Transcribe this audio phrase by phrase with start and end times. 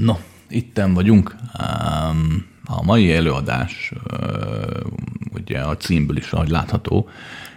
[0.00, 0.16] No,
[0.48, 1.36] itten vagyunk.
[2.64, 3.92] A mai előadás,
[5.32, 7.08] ugye a címből is, ahogy látható,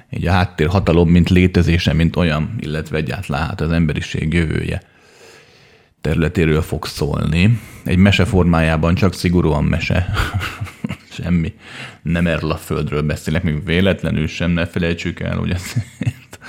[0.09, 4.81] egy a háttér hatalom, mint létezése, mint olyan, illetve egyáltalán hát az emberiség jövője
[6.01, 7.59] területéről fog szólni.
[7.83, 10.09] Egy mese formájában csak szigorúan mese.
[11.17, 11.53] Semmi.
[12.01, 16.39] Nem erről a földről beszélek, még véletlenül sem, ne felejtsük el, hogy azért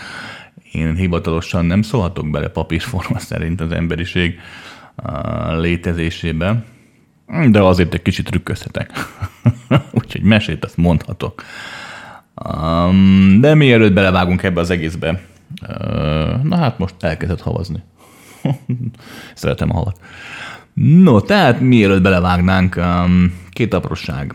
[0.73, 4.39] én hivatalosan nem szólhatok bele papírforma szerint az emberiség
[5.57, 6.65] létezésébe,
[7.51, 8.91] de azért egy kicsit trükközhetek.
[9.99, 11.43] Úgyhogy mesét azt mondhatok.
[13.41, 15.21] De mielőtt belevágunk ebbe az egészbe,
[16.43, 17.83] na hát most elkezdett havazni.
[19.35, 20.01] Szeretem a havat.
[20.75, 22.81] No, tehát mielőtt belevágnánk,
[23.51, 24.35] két apróság,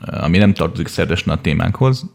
[0.00, 2.14] ami nem tartozik szervesen a témánkhoz,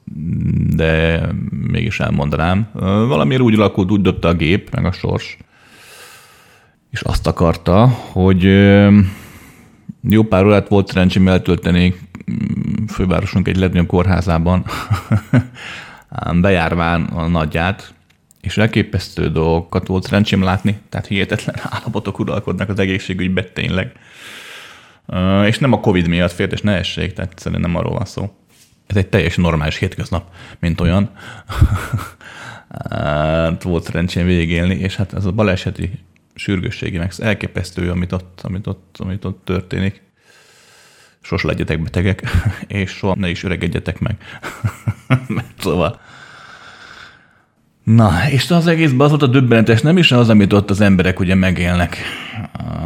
[0.75, 2.69] de mégis elmondanám.
[3.07, 5.37] Valamiért úgy alakult, úgy dobta a gép, meg a sors,
[6.93, 8.43] és azt akarta, hogy
[10.09, 11.95] jó pár órát volt szerencsém eltölteni
[12.31, 14.65] mm, fővárosunk egy legnagyobb kórházában,
[16.41, 17.93] bejárván a nagyját,
[18.41, 23.91] és elképesztő dolgokat volt szerencsém látni, tehát hihetetlen állapotok uralkodnak az egészségügyben tényleg.
[25.45, 28.35] És nem a Covid miatt fért, és ne essék, tehát egyszerűen nem arról van szó.
[28.87, 31.09] Ez egy teljesen normális hétköznap, mint olyan.
[33.63, 35.91] volt szerencsém végigélni, és hát ez a baleseti
[36.35, 40.01] sürgősségi, meg elképesztő, amit ott, amit ott, amit ott történik.
[41.21, 42.23] Sos legyetek betegek,
[42.67, 44.17] és soha ne is öregedjetek meg.
[45.59, 45.99] szóval
[47.83, 51.19] Na, és az egészben az volt a döbbenetes, nem is az, amit ott az emberek
[51.19, 51.97] ugye megélnek,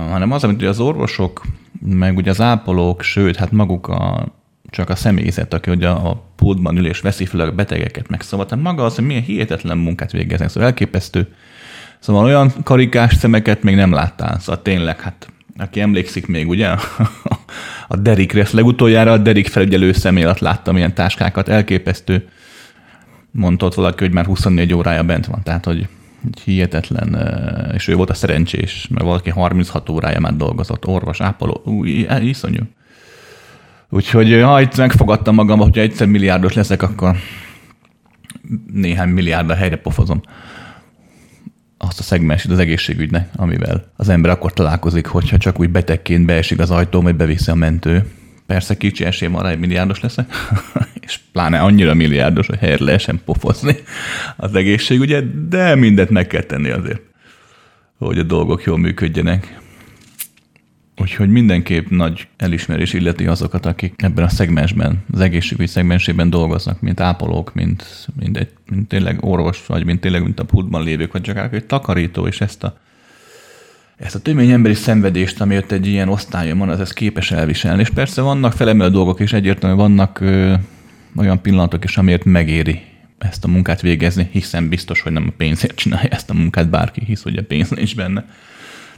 [0.09, 1.41] hanem az, amit ugye az orvosok,
[1.85, 4.27] meg ugye az ápolók, sőt, hát maguk a,
[4.69, 8.45] csak a személyzet, aki ugye a pultban ül és veszi fel a betegeket meg szóval,
[8.45, 11.33] tehát maga az, hogy milyen hihetetlen munkát végeznek, szóval elképesztő.
[11.99, 16.67] Szóval olyan karikás szemeket még nem láttál, szóval tényleg, hát aki emlékszik még, ugye,
[17.87, 22.27] a Derikre, legutoljára a Derik felügyelő személy alatt láttam ilyen táskákat, elképesztő
[23.31, 25.87] mondta ott valaki, hogy már 24 órája bent van, tehát hogy
[26.43, 27.17] hihetetlen,
[27.73, 32.61] és ő volt a szerencsés, mert valaki 36 órája már dolgozott, orvos, ápoló, új, iszonyú.
[33.89, 37.15] Úgyhogy ha egyszer megfogadtam magam, hogyha egyszer milliárdos leszek, akkor
[38.71, 40.21] néhány milliárdra helyre pofozom
[41.87, 46.59] azt a szegmensét az egészségügynek, amivel az ember akkor találkozik, hogyha csak úgy betegként beesik
[46.59, 48.05] az ajtó, vagy beviszi a mentő.
[48.45, 50.31] Persze kicsi esély van rá, hogy milliárdos leszek,
[51.05, 53.75] és pláne annyira milliárdos, hogy helyre lehessen pofozni
[54.37, 57.01] az egészségügyet, de mindent meg kell tenni azért,
[57.97, 59.59] hogy a dolgok jól működjenek.
[61.01, 66.99] Úgyhogy mindenképp nagy elismerés illeti azokat, akik ebben a szegmensben, az egészségügy szegmensében dolgoznak, mint
[66.99, 71.21] ápolók, mint, mint, egy, mint tényleg orvos, vagy mint tényleg mint a pultban lévők, vagy
[71.21, 72.77] csak egy takarító, és ezt a
[73.97, 77.81] ezt a tömény emberi szenvedést, ami ott egy ilyen osztályon van, az ez képes elviselni.
[77.81, 80.53] És persze vannak felemelő dolgok, és egyértelműen vannak ö,
[81.15, 82.81] olyan pillanatok is, amiért megéri
[83.17, 87.01] ezt a munkát végezni, hiszen biztos, hogy nem a pénzért csinálja ezt a munkát bárki,
[87.05, 88.25] hisz, hogy a pénz nincs benne.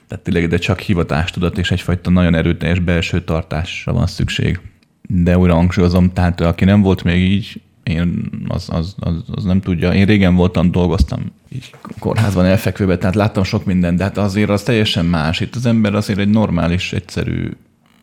[0.10, 4.60] Tehát tényleg, de csak hivatástudat és egyfajta nagyon erőteljes belső tartásra van szükség.
[5.02, 9.62] De újra hangsúlyozom, tehát aki nem volt még így, én az, az, az, az nem
[9.62, 9.94] tudja.
[9.94, 14.64] Én régen voltam, dolgoztam így kórházban elfekvőbe, tehát láttam sok mindent, de hát azért az
[14.64, 15.40] teljesen más.
[15.40, 17.50] Itt az ember azért egy normális, egyszerű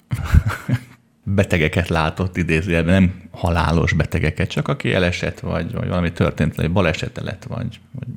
[1.39, 7.23] betegeket látott idézőjelben, nem halálos betegeket, csak aki elesett, vagy, vagy valami történt, egy balesete
[7.23, 8.09] lett, vagy, vagy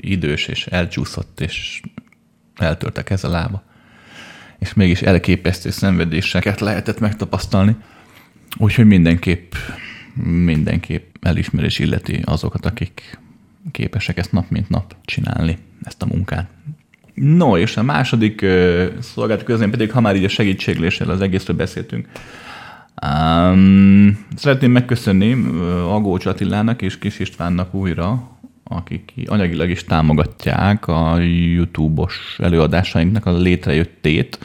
[0.00, 1.80] idős, és elcsúszott, és
[2.56, 3.62] eltörtek ez a lába.
[4.58, 7.76] És mégis elképesztő szenvedéseket lehetett megtapasztalni.
[8.56, 9.52] Úgyhogy mindenképp,
[10.24, 13.18] mindenképp elismerés illeti azokat, akik
[13.70, 16.50] képesek ezt nap mint nap csinálni, ezt a munkát.
[17.14, 21.56] No, és a második uh, szolgálat közben pedig, ha már így a segítségléssel az egészről
[21.56, 22.08] beszéltünk,
[23.06, 25.32] um, szeretném megköszönni
[25.86, 28.31] Agócs Attilának és Kis Istvánnak újra
[28.76, 34.38] akik anyagilag is támogatják a YouTube-os előadásainknak a létrejöttét.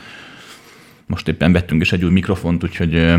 [1.05, 3.13] Most éppen vettünk is egy új mikrofont, úgyhogy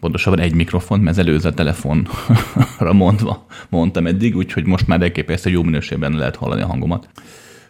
[0.00, 5.62] pontosabban egy mikrofont, mert az előző telefonra mondva mondtam eddig, úgyhogy most már elképesztő jó
[5.62, 7.08] minőségben lehet hallani a hangomat.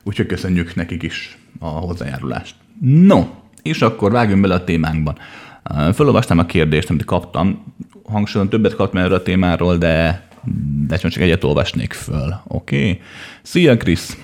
[0.03, 2.55] Úgyhogy köszönjük nekik is a hozzájárulást.
[2.81, 3.27] No,
[3.63, 5.17] és akkor vágjunk bele a témánkban.
[5.95, 7.75] Fölolvastam a kérdést, amit kaptam.
[8.05, 10.27] Hangsúlyozom, többet kaptam erről a témáról, de
[10.87, 12.35] de csak egyet olvasnék föl.
[12.47, 12.77] Oké?
[12.77, 13.01] Okay?
[13.43, 14.17] Szia, Krisz!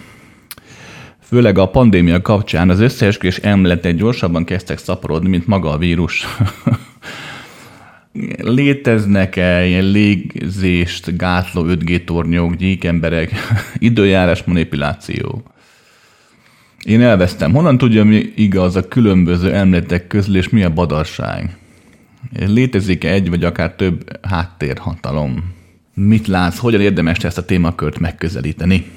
[1.31, 6.25] Főleg a pandémia kapcsán az összeesküvés emletek gyorsabban kezdtek szaporodni, mint maga a vírus.
[8.37, 13.33] Léteznek-e ilyen légzést gátló 5G tornyok, gyíkemberek,
[13.79, 15.43] időjárás manipuláció?
[16.85, 17.53] Én elvesztem.
[17.53, 21.57] Honnan tudja, mi igaz a különböző emletek közül, és mi a badarság?
[22.47, 25.59] Létezik egy vagy akár több háttérhatalom?
[26.07, 28.91] Mit látsz, hogyan érdemes ezt a témakört megközelíteni?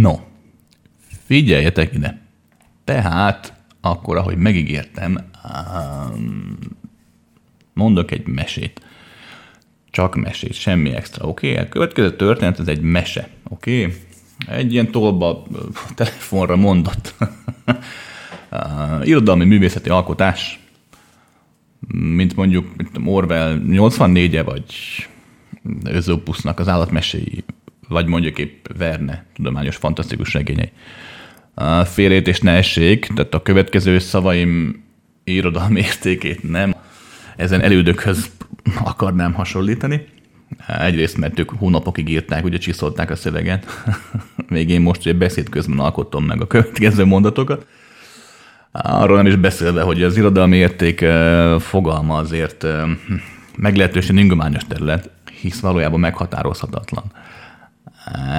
[0.00, 0.14] No,
[1.26, 2.20] figyeljetek ide.
[2.84, 5.18] Tehát, akkor, ahogy megígértem,
[7.72, 8.80] mondok egy mesét.
[9.90, 11.50] Csak mesét, semmi extra, oké?
[11.50, 11.64] Okay?
[11.64, 13.84] A következő történet, ez egy mese, oké?
[13.84, 13.96] Okay?
[14.46, 15.46] Egy ilyen tolba
[15.94, 17.14] telefonra mondott
[19.02, 20.60] irodalmi művészeti alkotás,
[21.94, 24.64] mint mondjuk mint Orwell 84-e, vagy
[25.84, 27.44] Özopusnak az állatmeséi,
[27.88, 30.70] vagy mondjuk épp Verne tudományos fantasztikus regényei.
[31.56, 34.82] Uh, félét és ne essék, tehát a következő szavaim
[35.24, 36.74] irodalmi értékét nem
[37.36, 38.30] ezen elődökhöz
[38.84, 40.06] akarnám hasonlítani.
[40.66, 43.66] Egyrészt, mert ők hónapokig írták, ugye csiszolták a szöveget.
[44.48, 47.66] Még én most egy beszéd közben alkottam meg a következő mondatokat.
[48.72, 51.04] Arról nem is beszélve, hogy az irodalmi érték
[51.58, 52.66] fogalma azért
[53.56, 57.04] meglehetősen ingományos terület, hisz valójában meghatározhatatlan.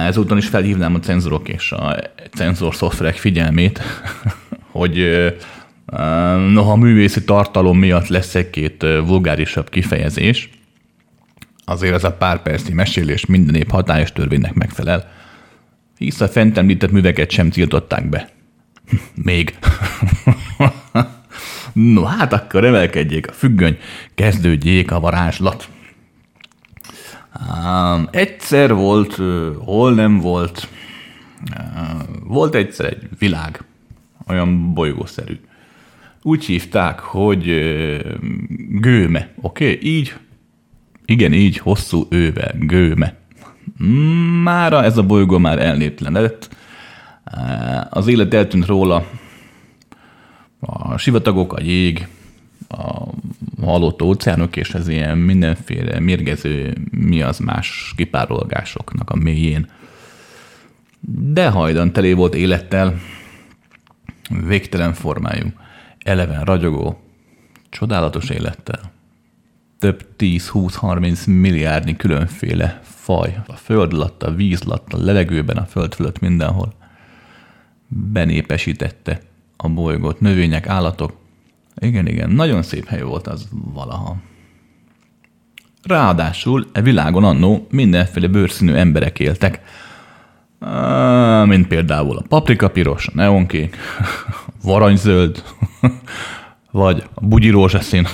[0.06, 1.96] Ezúton is felhívnám a cenzorok és a
[2.32, 3.80] cenzor szoftverek figyelmét,
[4.70, 5.06] hogy
[6.52, 10.50] noha művészi tartalom miatt lesz egy-két vulgárisabb kifejezés,
[11.64, 15.10] azért ez a pár percnyi mesélés minden épp hatályos törvénynek megfelel,
[15.98, 18.28] hisz a fent említett műveket sem tiltották be.
[19.24, 19.58] Még.
[21.72, 23.78] no, hát akkor emelkedjék a függöny,
[24.14, 25.68] kezdődjék a varázslat.
[27.34, 29.14] Um, egyszer volt,
[29.64, 30.68] hol nem volt,
[31.56, 33.64] uh, volt egyszer egy világ,
[34.28, 35.40] olyan bolygószerű.
[36.22, 37.98] Úgy hívták, hogy uh,
[38.68, 39.72] gőme, oké?
[39.72, 39.90] Okay?
[39.90, 40.14] Így
[41.10, 43.14] igen, így hosszú ővel, gőme.
[44.42, 46.56] Mára ez a bolygó már elnéptelenedett.
[47.90, 49.06] Az élet eltűnt róla.
[50.60, 52.08] A sivatagok, a jég,
[52.68, 53.04] a
[53.62, 59.70] halott óceánok és az ilyen mindenféle mérgező mi az más kipárolgásoknak a mélyén.
[61.10, 63.00] De hajdan telé volt élettel,
[64.46, 65.46] végtelen formájú,
[65.98, 67.00] eleven ragyogó,
[67.70, 68.98] csodálatos élettel
[69.80, 73.40] több 10-20-30 milliárdnyi különféle faj.
[73.46, 76.72] A föld alatt, a víz alatt, a levegőben, a föld fölött mindenhol.
[77.88, 79.20] Benépesítette
[79.56, 81.18] a bolygót, növények, állatok.
[81.80, 84.16] Igen, igen, nagyon szép hely volt az valaha.
[85.82, 89.60] Ráadásul e világon annó mindenféle bőrszínű emberek éltek,
[91.44, 93.76] mint például a paprika piros, a neonkék,
[94.62, 95.44] varanyzöld,
[96.70, 98.06] vagy a bugyi rózsaszín.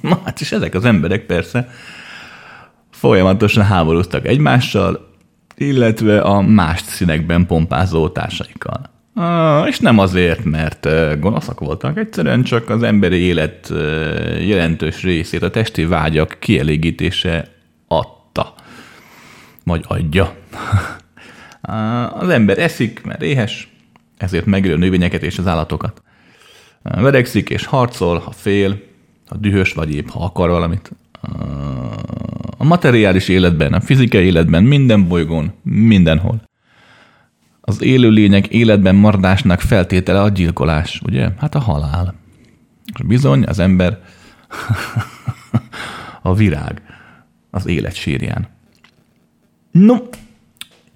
[0.00, 1.68] Na hát és ezek az emberek persze
[2.90, 5.08] folyamatosan háborúztak egymással,
[5.56, 8.97] illetve a más színekben pompázó társaikkal.
[9.66, 10.88] És nem azért, mert
[11.20, 13.72] gonoszak voltak, egyszerűen csak az emberi élet
[14.40, 17.48] jelentős részét a testi vágyak kielégítése
[17.88, 18.54] adta,
[19.64, 20.34] vagy adja.
[22.10, 23.68] Az ember eszik, mert éhes,
[24.16, 26.02] ezért megölő növényeket és az állatokat.
[26.82, 28.80] Verekszik és harcol, ha fél,
[29.28, 30.90] ha dühös vagy épp, ha akar valamit.
[32.58, 36.47] A materiális életben, a fizikai életben, minden bolygón, mindenhol.
[37.68, 41.28] Az élőlények életben maradásnak feltétele a gyilkolás, ugye?
[41.38, 42.14] Hát a halál.
[42.94, 43.98] És bizony az ember
[46.22, 46.82] a virág
[47.50, 48.48] az élet sírján.
[49.70, 49.96] No,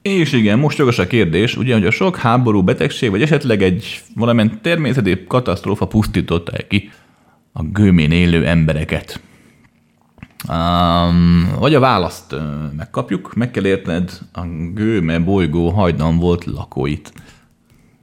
[0.03, 4.01] és igen, most jogos a kérdés, ugye, hogy a sok háború, betegség, vagy esetleg egy
[4.15, 6.91] valamilyen természeti katasztrófa pusztította ki
[7.53, 9.21] a gőmén élő embereket.
[10.49, 12.35] Um, vagy a választ
[12.77, 14.41] megkapjuk, meg kell értened a
[14.75, 17.13] gőme bolygó hajdan volt lakóit.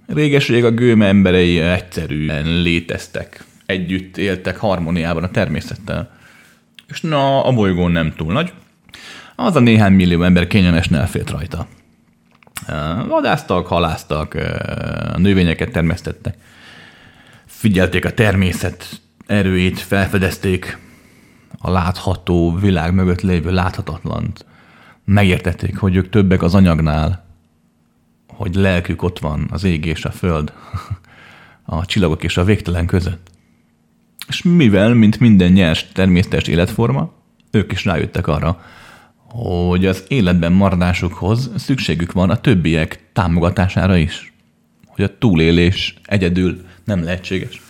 [0.07, 6.11] Régeség a gőme emberei egyszerűen léteztek, együtt éltek harmóniában a természettel.
[6.87, 8.53] És na, a bolygó nem túl nagy.
[9.35, 11.67] Az a néhány millió ember kényelmesen elfért rajta.
[13.07, 16.35] Vadáztak, haláztak, uh, növényeket termesztettek.
[17.45, 20.77] Figyelték a természet erőit felfedezték,
[21.57, 24.45] a látható világ mögött lévő láthatatlant.
[25.05, 27.25] Megértették, hogy ők többek az anyagnál,
[28.27, 30.53] hogy lelkük ott van az ég és a föld,
[31.65, 33.29] a csillagok és a végtelen között.
[34.27, 37.11] És mivel, mint minden nyers természetes életforma,
[37.51, 38.61] ők is rájöttek arra,
[39.29, 44.33] hogy az életben maradásukhoz szükségük van a többiek támogatására is.
[44.85, 47.61] Hogy a túlélés egyedül nem lehetséges.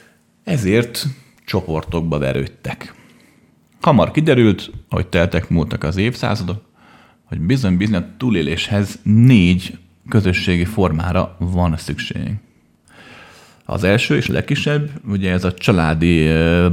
[0.43, 1.05] Ezért
[1.45, 2.93] csoportokba verődtek.
[3.81, 6.62] Hamar kiderült, hogy teltek múltak az évszázadok,
[7.24, 9.77] hogy bizony-bizony a túléléshez négy
[10.09, 12.33] közösségi formára van szükség.
[13.65, 16.27] Az első és legkisebb, ugye ez a családi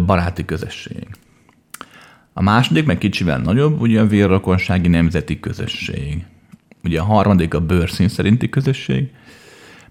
[0.07, 1.07] baráti közösség.
[2.33, 6.25] A második, meg kicsivel nagyobb, ugye a vérrokonsági nemzeti közösség.
[6.85, 9.11] Ugye a harmadik a bőrszín szerinti közösség,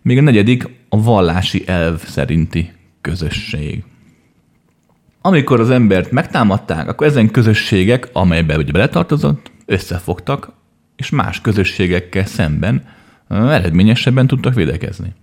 [0.01, 3.84] még a negyedik a vallási elv szerinti közösség.
[5.25, 10.51] Amikor az embert megtámadták, akkor ezen közösségek, amelybe ugye beletartozott, összefogtak,
[10.96, 12.84] és más közösségekkel szemben
[13.29, 15.13] eredményesebben tudtak védekezni.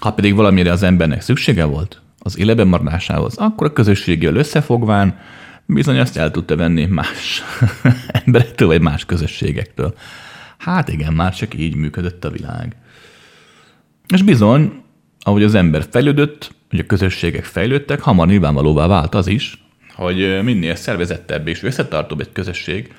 [0.00, 5.18] Ha pedig valamire az embernek szüksége volt, az élebe maradásához, akkor a közösségével összefogván
[5.66, 7.42] bizony azt el tudta venni más
[8.24, 9.94] emberektől, vagy más közösségektől.
[10.58, 12.76] Hát igen, már csak így működött a világ.
[14.08, 14.82] És bizony,
[15.20, 19.64] ahogy az ember fejlődött, hogy a közösségek fejlődtek, hamar nyilvánvalóvá vált az is,
[19.94, 22.94] hogy minél szervezettebb és összetartóbb egy közösség,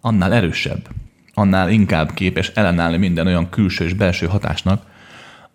[0.00, 0.88] annál erősebb,
[1.34, 4.82] annál inkább képes ellenállni minden olyan külső és belső hatásnak,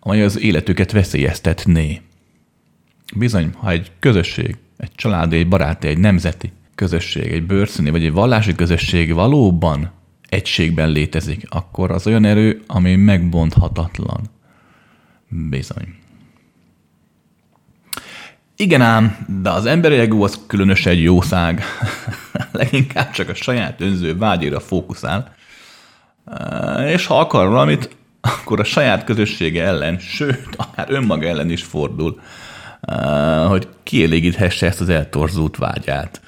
[0.00, 2.00] amely az életüket veszélyeztetné.
[3.16, 8.12] Bizony, ha egy közösség, egy családi, egy baráti, egy nemzeti közösség, egy bőrszíni vagy egy
[8.12, 9.90] vallási közösség valóban
[10.28, 14.20] egységben létezik, akkor az olyan erő, ami megbonthatatlan.
[15.28, 15.99] Bizony.
[18.60, 21.62] Igen ám, de az emberi ego az különösen egy jószág.
[22.52, 25.34] Leginkább csak a saját önző vágyira fókuszál.
[26.86, 32.20] És ha akar valamit, akkor a saját közössége ellen, sőt, akár önmaga ellen is fordul,
[33.48, 36.20] hogy kielégíthesse ezt az eltorzult vágyát.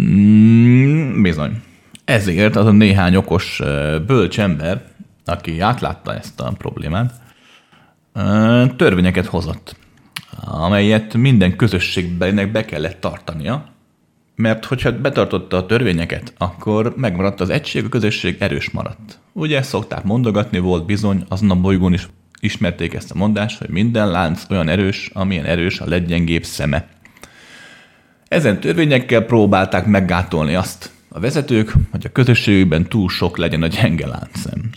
[0.00, 1.62] Mm, bizony.
[2.04, 3.60] Ezért az a néhány okos,
[4.06, 4.82] bölcs ember,
[5.24, 7.12] aki átlátta ezt a problémát,
[8.76, 9.76] törvényeket hozott,
[10.44, 13.72] amelyet minden közösségben be kellett tartania,
[14.34, 19.18] mert hogyha betartotta a törvényeket, akkor megmaradt az egység, a közösség erős maradt.
[19.32, 22.08] Ugye szokták mondogatni, volt bizony, azon a bolygón is
[22.40, 26.88] ismerték ezt a mondást, hogy minden lánc olyan erős, amilyen erős a leggyengébb szeme.
[28.28, 34.06] Ezen törvényekkel próbálták meggátolni azt a vezetők, hogy a közösségükben túl sok legyen a gyenge
[34.06, 34.70] láncszem.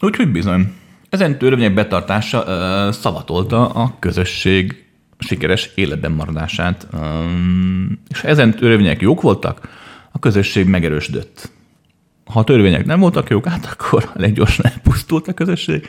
[0.00, 0.72] Úgyhogy bizony,
[1.10, 4.86] ezen törvények betartása uh, szavatolta a közösség
[5.18, 9.68] sikeres életben maradását, um, és ha ezen törvények jók voltak,
[10.12, 11.50] a közösség megerősödött.
[12.24, 15.86] Ha a törvények nem voltak jók, hát akkor elég gyorsan elpusztult a közösség.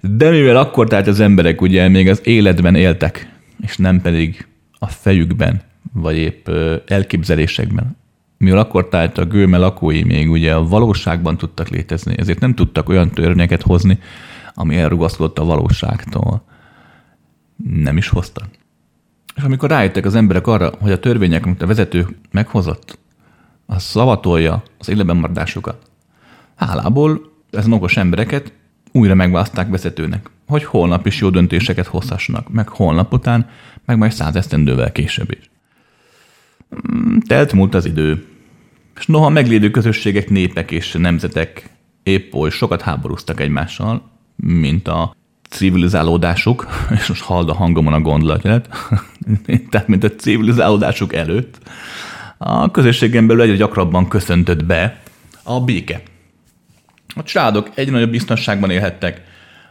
[0.00, 3.28] De mivel akkor tehát az emberek ugye még az életben éltek,
[3.60, 4.46] és nem pedig
[4.78, 5.60] a fejükben,
[5.92, 6.48] vagy épp
[6.86, 7.96] elképzelésekben,
[8.38, 12.88] mivel akkor tehát a gőme lakói még ugye a valóságban tudtak létezni, ezért nem tudtak
[12.88, 13.98] olyan törvényeket hozni,
[14.54, 16.44] ami elrugaszkodott a valóságtól.
[17.56, 18.48] Nem is hoztak.
[19.36, 22.98] És amikor rájöttek az emberek arra, hogy a törvények, amit a vezető meghozott,
[23.66, 25.90] az szavatolja az életben maradásukat.
[26.54, 28.52] Hálából ezen okos embereket
[28.92, 33.48] újra megválaszták vezetőnek, hogy holnap is jó döntéseket hozhassanak, meg holnap után,
[33.84, 35.50] meg majd száz esztendővel később is.
[36.74, 38.26] Mm, telt múlt az idő,
[38.98, 41.70] és noha meglévő közösségek, népek és nemzetek
[42.02, 45.14] épp oly sokat háborúztak egymással, mint a
[45.50, 46.66] civilizálódásuk,
[46.98, 48.68] és most hald a hangomon a gondolatjelet,
[49.70, 51.58] tehát mint a civilizálódásuk előtt,
[52.38, 55.02] a közösségen belül egyre gyakrabban köszöntött be
[55.42, 56.02] a béke.
[57.14, 59.22] A családok egyre nagyobb biztonságban élhettek,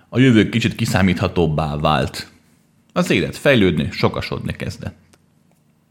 [0.09, 2.31] a jövő kicsit kiszámíthatóbbá vált.
[2.93, 5.04] Az élet fejlődni, sokasodni kezdett.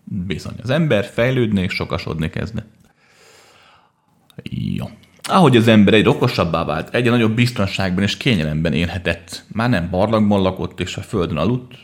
[0.05, 2.69] Bizony, az ember fejlődni és sokasodni kezdett.
[4.51, 4.91] Jó.
[5.23, 9.45] Ahogy az ember egy okosabbá vált, egyre nagyobb biztonságban és kényelemben élhetett.
[9.53, 11.75] Már nem barlangban lakott és a földön aludt,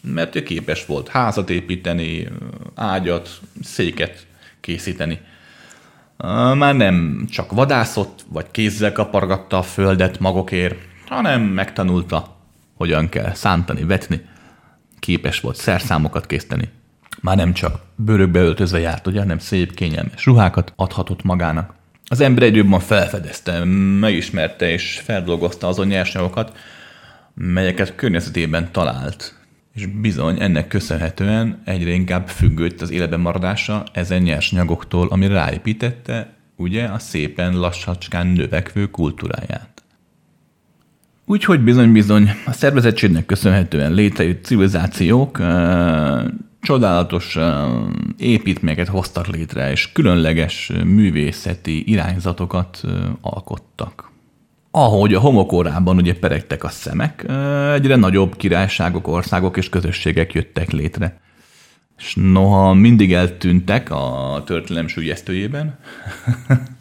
[0.00, 2.28] mert ő képes volt házat építeni,
[2.74, 4.26] ágyat, széket
[4.60, 5.20] készíteni.
[6.54, 12.36] Már nem csak vadászott, vagy kézzel kapargatta a földet magokért, hanem megtanulta,
[12.74, 14.20] hogyan kell szántani, vetni.
[14.98, 16.68] Képes volt szerszámokat készíteni.
[17.20, 21.74] Már nem csak bőrökbe öltözve járt, ugye, hanem szép, kényelmes ruhákat adhatott magának.
[22.04, 23.64] Az ember egy jobban felfedezte,
[24.00, 26.56] megismerte és feldolgozta azon nyersanyagokat,
[27.34, 29.34] melyeket környezetében talált.
[29.74, 36.84] És bizony ennek köszönhetően egyre inkább függött az életben maradása ezen nyersanyagoktól, ami ráépítette ugye
[36.84, 39.82] a szépen lassacskán növekvő kultúráját.
[41.24, 45.38] Úgyhogy bizony-bizony a szervezettségnek köszönhetően létrejött civilizációk
[46.60, 47.38] csodálatos
[48.16, 52.80] építményeket hoztak létre, és különleges művészeti irányzatokat
[53.20, 54.10] alkottak.
[54.70, 57.26] Ahogy a homokorában ugye peregtek a szemek,
[57.72, 61.20] egyre nagyobb királyságok, országok és közösségek jöttek létre.
[61.98, 65.78] És noha mindig eltűntek a történelem sülyeztőjében,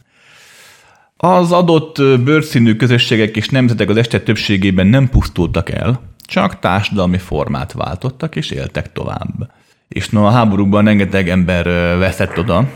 [1.20, 7.72] Az adott bőrszínű közösségek és nemzetek az este többségében nem pusztultak el, csak társadalmi formát
[7.72, 9.52] váltottak és éltek tovább.
[9.88, 11.66] És no, a háborúkban rengeteg ember
[11.98, 12.70] veszett oda,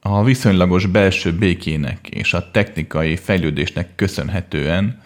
[0.00, 5.00] a viszonylagos belső békének és a technikai fejlődésnek köszönhetően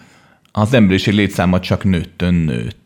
[0.52, 2.76] az emberiség létszáma csak nőttön nőtt.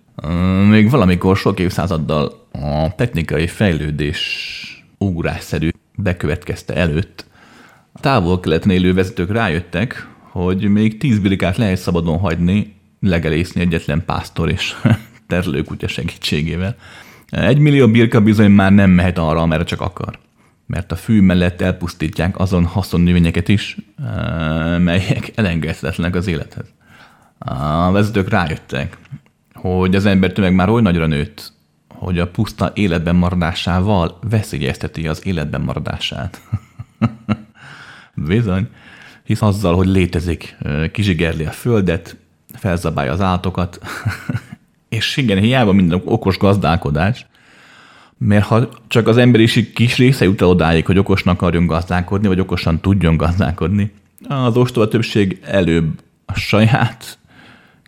[0.69, 4.55] Még valamikor sok évszázaddal a technikai fejlődés
[4.99, 7.27] ugrásszerű bekövetkezte előtt,
[7.93, 14.51] a távol-keleten élő vezetők rájöttek, hogy még tíz birikát lehet szabadon hagyni, legelészni egyetlen pásztor
[14.51, 14.75] és
[15.29, 16.77] terlőkutya segítségével.
[17.29, 20.19] Egy millió birka bizony már nem mehet arra, amerre csak akar.
[20.67, 26.67] Mert a fű mellett elpusztítják azon haszonnövényeket is, eh, melyek elengedhetetlenek az élethez.
[27.39, 28.97] A vezetők rájöttek,
[29.55, 31.53] hogy az ember tömeg már oly nagyra nőtt,
[31.89, 36.41] hogy a puszta életben maradásával veszélyezteti az életben maradását.
[38.15, 38.69] Bizony,
[39.23, 40.57] hisz azzal, hogy létezik,
[40.93, 42.17] kizsigerli a földet,
[42.55, 43.79] felzabálja az állatokat,
[44.89, 47.27] és igen, hiába minden okos gazdálkodás,
[48.19, 52.41] mert ha csak az emberiség kis része jut el odáig, hogy okosnak akarjon gazdálkodni, vagy
[52.41, 53.93] okosan tudjon gazdálkodni,
[54.29, 57.19] az ostoba többség előbb a saját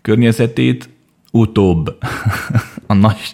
[0.02, 0.88] környezetét,
[1.32, 1.96] utóbb
[2.86, 3.32] a nagy,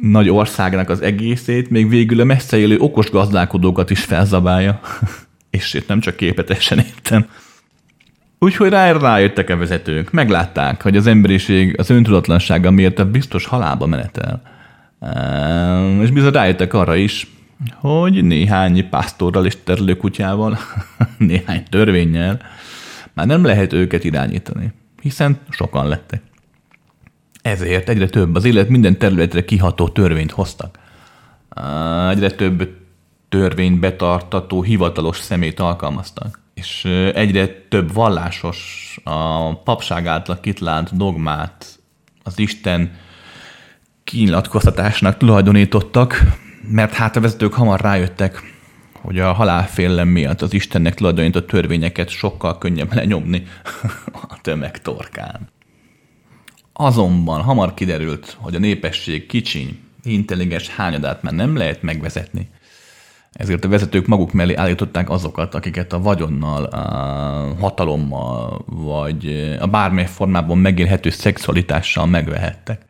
[0.00, 4.80] nagy országnak az egészét, még végül a messze élő okos gazdálkodókat is felzabálja.
[5.50, 7.26] És itt nem csak képetesen értem.
[8.38, 13.86] Úgyhogy rá, rájöttek a vezetők, meglátták, hogy az emberiség az öntudatlansága miért a biztos halálba
[13.86, 14.42] menetel.
[15.00, 17.26] Ehm, és bizony rájöttek arra is,
[17.74, 20.58] hogy néhány pásztorral és terlőkutyával,
[21.18, 22.40] néhány törvényel
[23.12, 26.22] már nem lehet őket irányítani, hiszen sokan lettek.
[27.42, 30.78] Ezért egyre több az élet minden területre kiható törvényt hoztak.
[32.10, 32.76] Egyre több
[33.28, 36.40] törvényt betartató hivatalos szemét alkalmaztak.
[36.56, 36.84] És
[37.14, 41.78] egyre több vallásos, a papság által kitlánt dogmát
[42.22, 42.96] az Isten
[44.04, 46.22] kínlatkoztatásnak tulajdonítottak,
[46.62, 48.42] mert hát a vezetők hamar rájöttek,
[48.92, 53.46] hogy a halálfélelem miatt az Istennek tulajdonított törvényeket sokkal könnyebb lenyomni
[54.28, 55.48] a tömeg torkán.
[56.72, 62.48] Azonban hamar kiderült, hogy a népesség kicsiny, intelligens hányadát már nem lehet megvezetni.
[63.36, 66.80] Ezért a vezetők maguk mellé állították azokat, akiket a vagyonnal, a
[67.60, 72.82] hatalommal, vagy a bármely formában megélhető szexualitással megvehettek.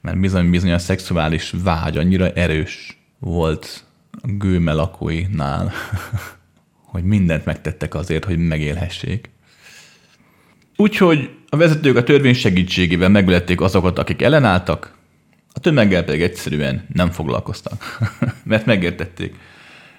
[0.00, 5.72] Mert bizony-bizony a szexuális vágy annyira erős volt a gőme lakóinál,
[6.92, 9.30] hogy mindent megtettek azért, hogy megélhessék.
[10.76, 14.96] Úgyhogy a vezetők a törvény segítségével meglették azokat, akik ellenálltak,
[15.52, 17.98] a tömeggel pedig egyszerűen nem foglalkoztak,
[18.44, 19.34] mert megértették,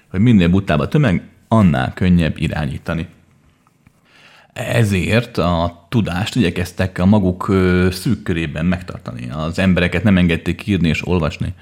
[0.09, 3.07] hogy minél butább a tömeg, annál könnyebb irányítani.
[4.53, 7.45] Ezért a tudást igyekeztek a maguk
[7.91, 9.29] szűk körében megtartani.
[9.29, 11.53] Az embereket nem engedték írni és olvasni.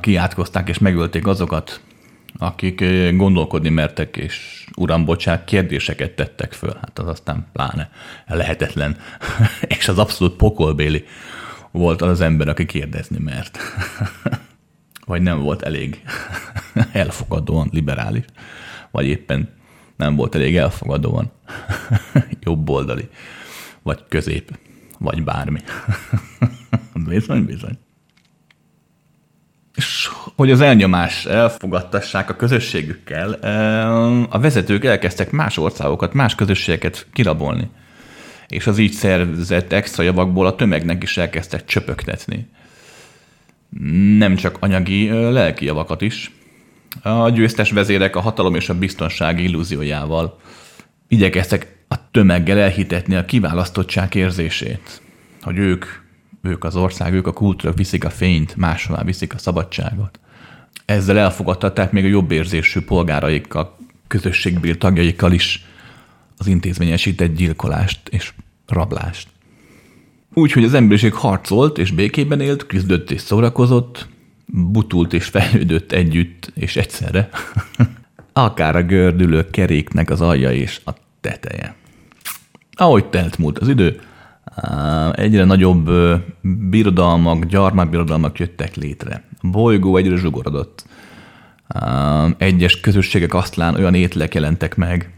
[0.00, 1.80] Kiátkozták és megölték azokat,
[2.38, 2.84] akik
[3.16, 6.76] gondolkodni mertek, és uram, bocsánat, kérdéseket tettek föl.
[6.80, 7.90] Hát az aztán pláne
[8.26, 8.96] lehetetlen.
[9.78, 11.04] és az abszolút pokolbéli
[11.70, 13.58] volt az, az ember, aki kérdezni mert.
[15.04, 16.02] vagy nem volt elég
[16.92, 18.24] elfogadóan liberális,
[18.90, 19.48] vagy éppen
[19.96, 21.32] nem volt elég elfogadóan
[22.40, 23.08] jobboldali,
[23.82, 24.58] vagy közép,
[24.98, 25.60] vagy bármi.
[27.08, 27.78] bizony, bizony
[29.74, 33.32] és hogy az elnyomás elfogadtassák a közösségükkel,
[34.30, 37.70] a vezetők elkezdtek más országokat, más közösségeket kirabolni.
[38.48, 42.48] És az így szerzett extra javakból a tömegnek is elkezdtek csöpögtetni.
[44.18, 46.32] Nem csak anyagi, lelki javakat is.
[47.02, 50.40] A győztes vezérek a hatalom és a biztonság illúziójával
[51.08, 55.02] igyekeztek a tömeggel elhitetni a kiválasztottság érzését,
[55.42, 55.84] hogy ők
[56.44, 60.20] ők az ország, ők a kultúra viszik a fényt, máshová viszik a szabadságot.
[60.84, 65.64] Ezzel elfogadtatták még a jobb érzésű polgáraikkal, közösségbír tagjaikkal is
[66.38, 68.32] az intézményesített gyilkolást és
[68.66, 69.28] rablást.
[70.34, 74.08] Úgyhogy az emberiség harcolt és békében élt, küzdött és szórakozott,
[74.46, 77.28] butult és fejlődött együtt és egyszerre.
[78.32, 81.74] Akár a gördülő keréknek az alja és a teteje.
[82.72, 84.00] Ahogy telt múlt az idő,
[85.12, 85.90] egyre nagyobb
[86.40, 89.22] birodalmak, gyarmatbirodalmak jöttek létre.
[89.42, 90.86] A bolygó egyre zsugorodott.
[92.38, 95.12] Egyes közösségek aztlán olyan étlek jelentek meg,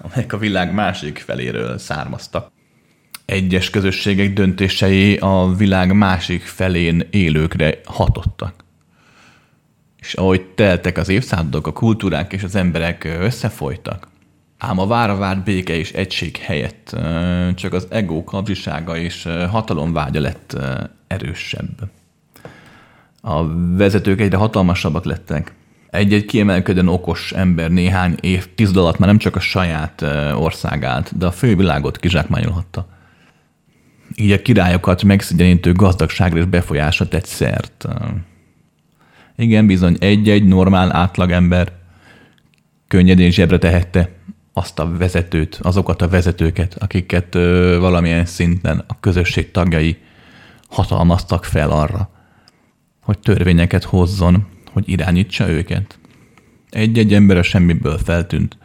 [0.00, 2.54] amelyek a világ másik feléről származtak.
[3.26, 8.64] Egyes közösségek döntései a világ másik felén élőkre hatottak.
[10.00, 14.08] És ahogy teltek az évszázadok, a kultúrák és az emberek összefolytak,
[14.58, 16.96] Ám a vára várt béke és egység helyett
[17.54, 20.56] csak az ego kapcsisága és hatalomvágya lett
[21.06, 21.90] erősebb.
[23.20, 23.44] A
[23.76, 25.54] vezetők egyre hatalmasabbak lettek.
[25.90, 30.02] Egy-egy kiemelkedően okos ember néhány évtized alatt már nem csak a saját
[30.34, 32.88] országát, de a fővilágot kizsákmányolhatta.
[34.16, 37.86] Így a királyokat megszigyenítő gazdagságra és befolyásra tett szert.
[39.36, 41.72] Igen, bizony egy-egy normál átlagember
[42.88, 44.10] könnyedén zsebre tehette
[44.52, 49.96] azt a vezetőt, azokat a vezetőket, akiket ö, valamilyen szinten a közösség tagjai
[50.68, 52.10] hatalmaztak fel arra,
[53.02, 55.98] hogy törvényeket hozzon, hogy irányítsa őket.
[56.70, 58.58] Egy-egy ember a semmiből feltűnt,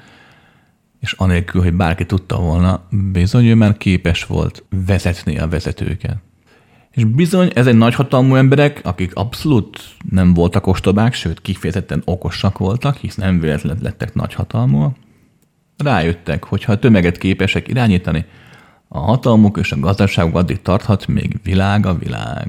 [1.01, 6.17] és anélkül, hogy bárki tudta volna, bizony ő már képes volt vezetni a vezetőket.
[6.91, 12.97] És bizony, ez egy nagyhatalmú emberek, akik abszolút nem voltak ostobák, sőt kifejezetten okosak voltak,
[12.97, 14.95] hisz nem véletlenül lettek nagyhatalmúak,
[15.77, 18.25] rájöttek, hogy ha a tömeget képesek irányítani,
[18.87, 22.47] a hatalmuk és a gazdaságuk addig tarthat, még világ a világ.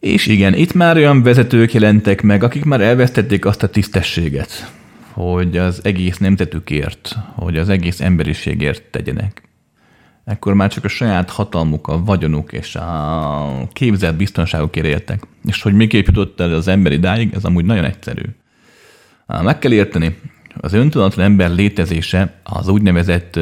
[0.00, 4.72] És igen, itt már olyan vezetők jelentek meg, akik már elvesztették azt a tisztességet,
[5.16, 9.48] hogy az egész nemzetükért, hogy az egész emberiségért tegyenek.
[10.24, 15.26] Ekkor már csak a saját hatalmuk, a vagyonuk és a képzelt biztonságukért éltek.
[15.44, 18.22] És hogy miképp jutott el az ember idáig, ez amúgy nagyon egyszerű.
[19.26, 20.18] Meg kell érteni,
[20.60, 23.38] az öntudatlan ember létezése az úgynevezett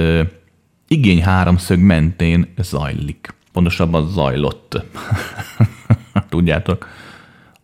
[0.88, 3.34] igény háromszög mentén zajlik.
[3.52, 4.82] Pontosabban zajlott.
[6.28, 6.88] Tudjátok,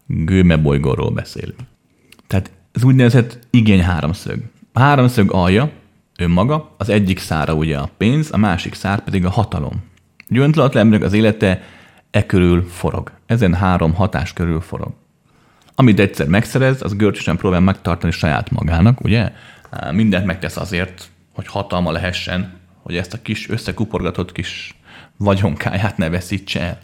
[0.06, 1.60] gőme bolygóról beszélünk.
[2.26, 4.42] Tehát az úgynevezett igény háromszög.
[4.72, 5.70] A háromszög alja
[6.18, 9.82] önmaga, az egyik szára ugye a pénz, a másik szár pedig a hatalom.
[10.28, 11.62] Egy öntudatlan az élete
[12.10, 13.12] e körül forog.
[13.26, 14.92] Ezen három hatás körül forog.
[15.74, 19.32] Amit egyszer megszerez, az görcsösen próbál megtartani saját magának, ugye?
[19.92, 22.52] Mindent megtesz azért, hogy hatalma lehessen,
[22.82, 24.74] hogy ezt a kis összekuporgatott kis
[25.16, 26.78] vagyonkáját ne veszítse el.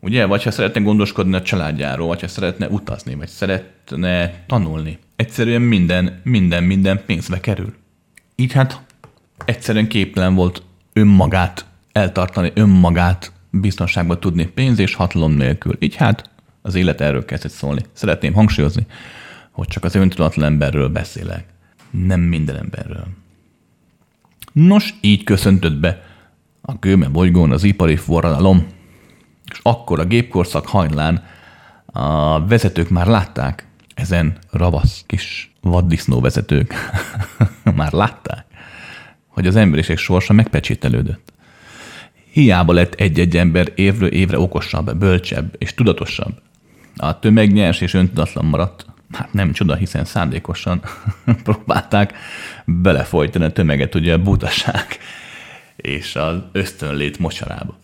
[0.00, 0.24] Ugye?
[0.24, 4.98] Vagy ha szeretne gondoskodni a családjáról, vagy ha szeretne utazni, vagy szeretne tanulni.
[5.16, 7.74] Egyszerűen minden, minden, minden pénzbe kerül.
[8.36, 8.80] Így hát
[9.44, 15.76] egyszerűen képtelen volt önmagát eltartani, önmagát biztonságban tudni pénz és hatalom nélkül.
[15.78, 16.30] Így hát
[16.62, 17.82] az élet erről kezdett szólni.
[17.92, 18.86] Szeretném hangsúlyozni,
[19.50, 21.44] hogy csak az öntudatlan emberről beszélek,
[21.90, 23.06] nem minden emberről.
[24.52, 26.02] Nos, így köszöntött be
[26.60, 28.66] a gőme bolygón az ipari forradalom,
[29.52, 31.24] és akkor a gépkorszak hajlán
[31.86, 36.74] a vezetők már látták, ezen ravasz kis vaddisznó vezetők
[37.76, 38.44] már látták,
[39.26, 41.32] hogy az emberiség sorsa megpecsételődött.
[42.32, 46.42] Hiába lett egy-egy ember évről évre okosabb, bölcsebb és tudatosabb.
[46.96, 48.86] A tömeg nyers és öntudatlan maradt.
[49.12, 50.82] Hát nem csoda, hiszen szándékosan
[51.44, 52.14] próbálták
[52.64, 54.86] belefolytani a tömeget ugye a butaság
[55.76, 57.78] és az ösztönlét mocsarába.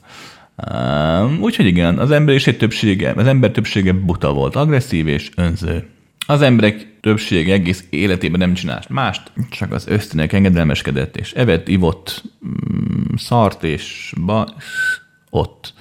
[1.41, 5.89] Úgyhogy igen, az emberiség többsége, az ember többsége buta volt, agresszív és önző.
[6.27, 12.23] Az emberek többsége egész életében nem csinált mást, csak az ösztönek engedelmeskedett, és evett, ivott,
[12.47, 14.55] mm, szart és ba,
[15.31, 15.75] ott.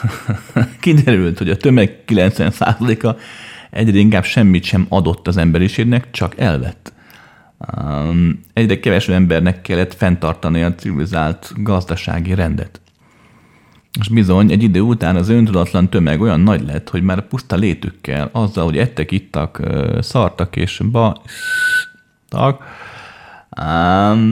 [0.80, 3.20] Kiderült, hogy a tömeg 90%-a
[3.70, 6.92] egyre inkább semmit sem adott az emberiségnek, csak elvett.
[8.52, 12.80] Egyre kevesebb embernek kellett fenntartani a civilizált gazdasági rendet.
[14.00, 18.28] És bizony, egy idő után az öntudatlan tömeg olyan nagy lett, hogy már puszta létükkel,
[18.32, 19.60] azzal, hogy ettek, ittak,
[20.00, 21.22] szartak és ba...
[22.28, 22.62] Tak,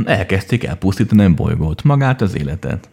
[0.05, 2.89] elkezdték elpusztítani a bolygót, magát az életet.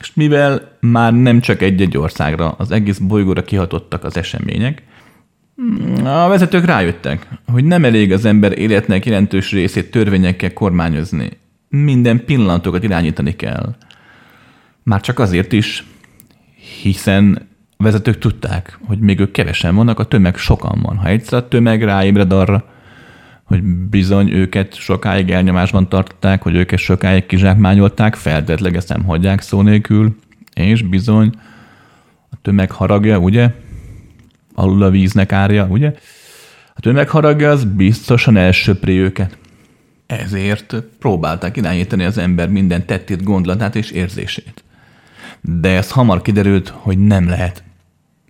[0.00, 4.82] És mivel már nem csak egy-egy országra, az egész bolygóra kihatottak az események,
[6.04, 11.30] a vezetők rájöttek, hogy nem elég az ember életnek jelentős részét törvényekkel kormányozni.
[11.68, 13.74] Minden pillanatokat irányítani kell.
[14.82, 15.84] Már csak azért is,
[16.82, 20.96] hiszen a vezetők tudták, hogy még ők kevesen vannak, a tömeg sokan van.
[20.96, 22.64] Ha egyszer a tömeg ráébred arra,
[23.44, 30.16] hogy bizony őket sokáig elnyomásban tartották, hogy őket sokáig kizsákmányolták, feltetleg nem hagyják szó nélkül,
[30.54, 31.32] és bizony
[32.30, 33.50] a tömeg haragja, ugye?
[34.54, 35.94] Alul a víznek árja, ugye?
[36.74, 39.36] A tömeg haragja az biztosan elsöpri őket.
[40.06, 44.64] Ezért próbálták irányítani az ember minden tettét, gondolatát és érzését.
[45.42, 47.62] De ez hamar kiderült, hogy nem lehet.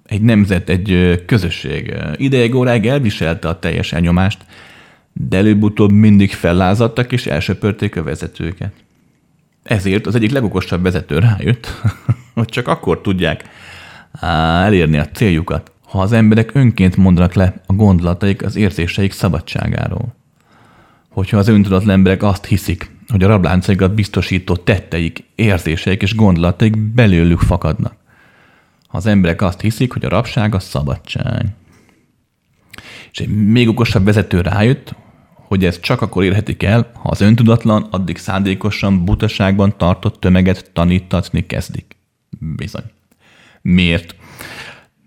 [0.05, 4.45] Egy nemzet, egy közösség ideig óráig elviselte a teljes elnyomást,
[5.13, 8.73] de előbb-utóbb mindig fellázadtak és elsöpörték a vezetőket.
[9.63, 11.81] Ezért az egyik legokosabb vezető rájött,
[12.35, 13.45] hogy csak akkor tudják
[14.21, 20.15] elérni a céljukat, ha az emberek önként mondanak le a gondolataik, az érzéseik szabadságáról.
[21.09, 27.41] hogyha az öntudatlan emberek azt hiszik, hogy a rabláncaikat biztosító tetteik, érzéseik és gondolataik belőlük
[27.41, 27.95] fakadnak.
[28.89, 31.47] Az emberek azt hiszik, hogy a rabság a szabadság.
[33.13, 34.95] És egy még okosabb vezető rájött,
[35.35, 41.47] hogy ez csak akkor érhetik el, ha az öntudatlan, addig szándékosan butaságban tartott tömeget tanítatni
[41.47, 41.97] kezdik.
[42.39, 42.85] Bizony.
[43.63, 44.15] Miért?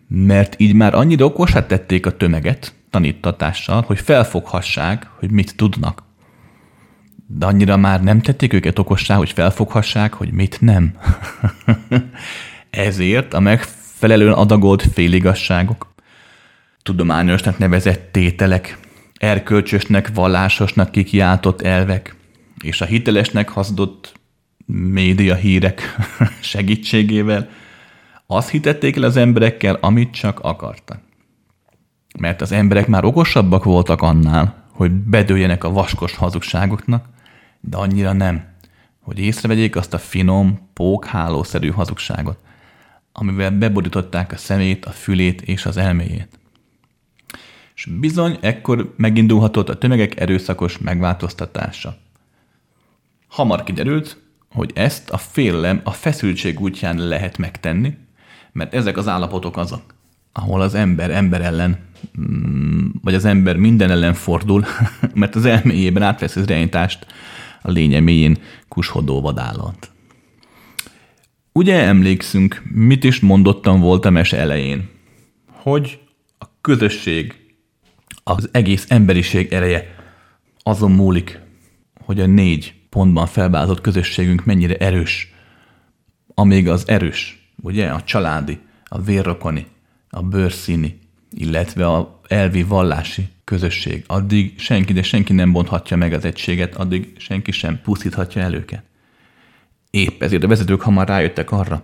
[0.08, 6.04] Mert így már annyira okosát tették a tömeget tanítatással, hogy felfoghassák, hogy mit tudnak.
[7.28, 10.98] De annyira már nem tették őket okossá, hogy felfoghassák, hogy mit nem.
[12.70, 15.94] Ezért a megfelelően adagolt féligasságok,
[16.84, 18.78] tudományosnak nevezett tételek,
[19.18, 22.16] erkölcsösnek, vallásosnak kikiáltott elvek,
[22.64, 24.14] és a hitelesnek hazdott
[24.66, 25.96] média hírek
[26.40, 27.50] segítségével.
[28.28, 31.00] Azt hitették el az emberekkel, amit csak akartak.
[32.20, 37.06] Mert az emberek már okosabbak voltak annál, hogy bedőjenek a vaskos hazugságoknak,
[37.70, 38.54] de annyira nem,
[39.00, 42.38] hogy észrevegyék azt a finom, pókhálószerű hazugságot,
[43.12, 46.40] amivel beborították a szemét, a fülét és az elméjét.
[47.76, 51.98] És bizony ekkor megindulhatott a tömegek erőszakos megváltoztatása.
[53.28, 54.18] Hamar kiderült,
[54.50, 57.98] hogy ezt a félelem a feszültség útján lehet megtenni,
[58.52, 59.96] mert ezek az állapotok azok,
[60.32, 61.80] ahol az ember ember ellen,
[62.20, 64.66] mm, vagy az ember minden ellen fordul,
[65.14, 67.06] mert az elméjében átvesz az irányítást
[67.66, 69.92] a lénye mélyén kushodó vadállat.
[71.52, 74.90] Ugye emlékszünk, mit is mondottam volt a mese elején?
[75.52, 76.00] Hogy
[76.40, 77.36] a közösség,
[78.24, 79.96] az egész emberiség ereje
[80.64, 81.40] azon múlik,
[82.06, 85.34] hogy a négy pontban felbázott közösségünk mennyire erős,
[86.34, 89.66] amíg az erős, ugye, a családi, a vérrokoni,
[90.10, 91.00] a bőrszíni,
[91.32, 94.04] illetve a elvi vallási közösség.
[94.08, 98.84] Addig senki, de senki nem bonthatja meg az egységet, addig senki sem pusztíthatja el őket.
[99.90, 101.84] Épp ezért a vezetők hamar rájöttek arra,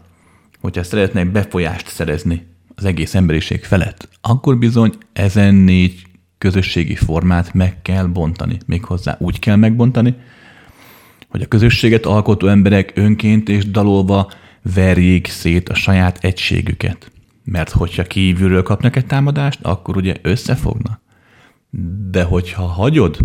[0.59, 6.05] hogyha szeretnék befolyást szerezni az egész emberiség felett, akkor bizony ezen négy
[6.37, 8.57] közösségi formát meg kell bontani.
[8.65, 10.15] Méghozzá úgy kell megbontani,
[11.29, 14.31] hogy a közösséget alkotó emberek önként és dalolva
[14.73, 17.11] verjék szét a saját egységüket.
[17.43, 21.01] Mert hogyha kívülről kapnak egy támadást, akkor ugye összefognak.
[22.11, 23.17] De hogyha hagyod,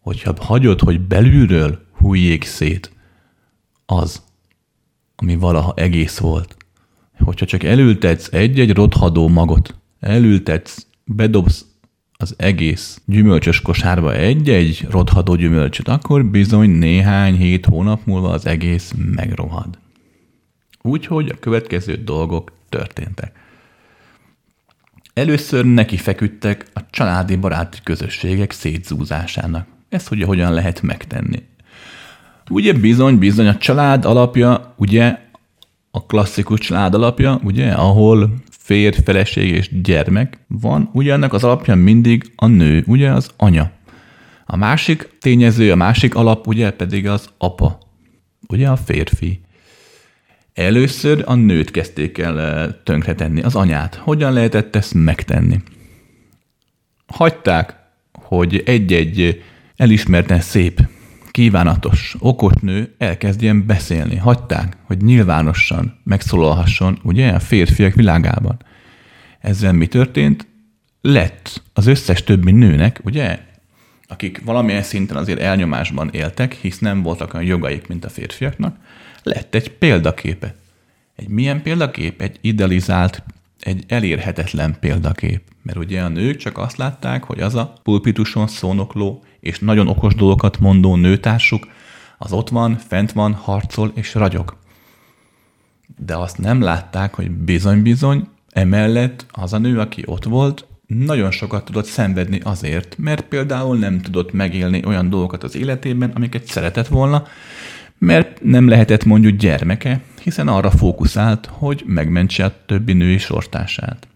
[0.00, 2.92] hogyha hagyod, hogy belülről hújjék szét
[3.86, 4.22] az,
[5.16, 6.56] ami valaha egész volt,
[7.18, 11.64] hogyha csak elültetsz egy-egy rothadó magot, elültetsz, bedobsz
[12.16, 18.92] az egész gyümölcsös kosárba egy-egy rothadó gyümölcsöt, akkor bizony néhány hét hónap múlva az egész
[18.96, 19.78] megrohad.
[20.82, 23.38] Úgyhogy a következő dolgok történtek.
[25.20, 29.66] Először neki feküdtek a családi baráti közösségek szétzúzásának.
[29.88, 31.42] Ezt ugye hogyan lehet megtenni?
[32.50, 35.18] Ugye bizony, bizony a család alapja, ugye
[35.90, 41.74] a klasszikus család alapja, ugye, ahol férj, feleség és gyermek van, ugye ennek az alapja
[41.74, 43.70] mindig a nő, ugye az anya.
[44.46, 47.78] A másik tényező, a másik alap ugye pedig az apa,
[48.48, 49.40] ugye a férfi.
[50.54, 53.94] Először a nőt kezdték el tönkretenni, az anyát.
[53.94, 55.60] Hogyan lehetett ezt megtenni?
[57.06, 57.74] Hagyták,
[58.12, 59.42] hogy egy-egy
[59.76, 60.88] elismerten szép,
[61.30, 64.16] kívánatos, okos nő elkezdjen beszélni.
[64.16, 68.56] Hagyták, hogy nyilvánosan megszólalhasson, ugye, a férfiak világában.
[69.40, 70.46] Ezzel mi történt?
[71.00, 73.38] Lett az összes többi nőnek, ugye,
[74.06, 78.76] akik valamilyen szinten azért elnyomásban éltek, hisz nem voltak olyan jogaik, mint a férfiaknak,
[79.22, 80.54] lett egy példaképe.
[81.16, 82.20] Egy milyen példakép?
[82.20, 83.22] Egy idealizált,
[83.60, 85.42] egy elérhetetlen példakép.
[85.62, 90.14] Mert ugye a nők csak azt látták, hogy az a pulpituson szónokló és nagyon okos
[90.14, 91.66] dolgokat mondó nőtársuk,
[92.18, 94.56] az ott van, fent van, harcol és ragyog.
[95.96, 101.64] De azt nem látták, hogy bizony-bizony, emellett az a nő, aki ott volt, nagyon sokat
[101.64, 107.26] tudott szenvedni azért, mert például nem tudott megélni olyan dolgokat az életében, amiket szeretett volna,
[108.00, 114.08] mert nem lehetett mondjuk gyermeke, hiszen arra fókuszált, hogy megmentse a többi női sortását.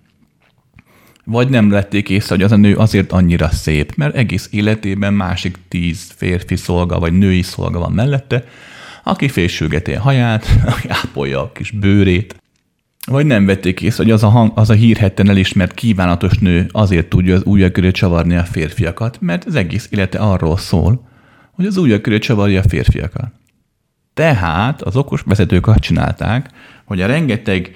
[1.24, 5.58] Vagy nem lették észre, hogy az a nő azért annyira szép, mert egész életében másik
[5.68, 8.44] tíz férfi szolga vagy női szolga van mellette,
[9.02, 12.42] aki fésülgeti a haját, aki ápolja a kis bőrét,
[13.06, 17.08] vagy nem vették észre, hogy az a, hang, az a hírhetten elismert kívánatos nő azért
[17.08, 21.08] tudja az ujjak köré csavarni a férfiakat, mert az egész élete arról szól,
[21.52, 23.32] hogy az ujjak köré csavarja a férfiakat.
[24.14, 26.50] Tehát az okos vezetők azt csinálták,
[26.84, 27.74] hogy a rengeteg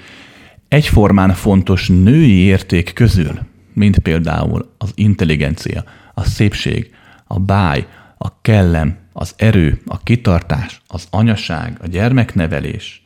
[0.68, 3.38] egyformán fontos női érték közül,
[3.72, 7.86] mint például az intelligencia, a szépség, a báj,
[8.18, 13.02] a kellem, az erő, a kitartás, az anyaság, a gyermeknevelés,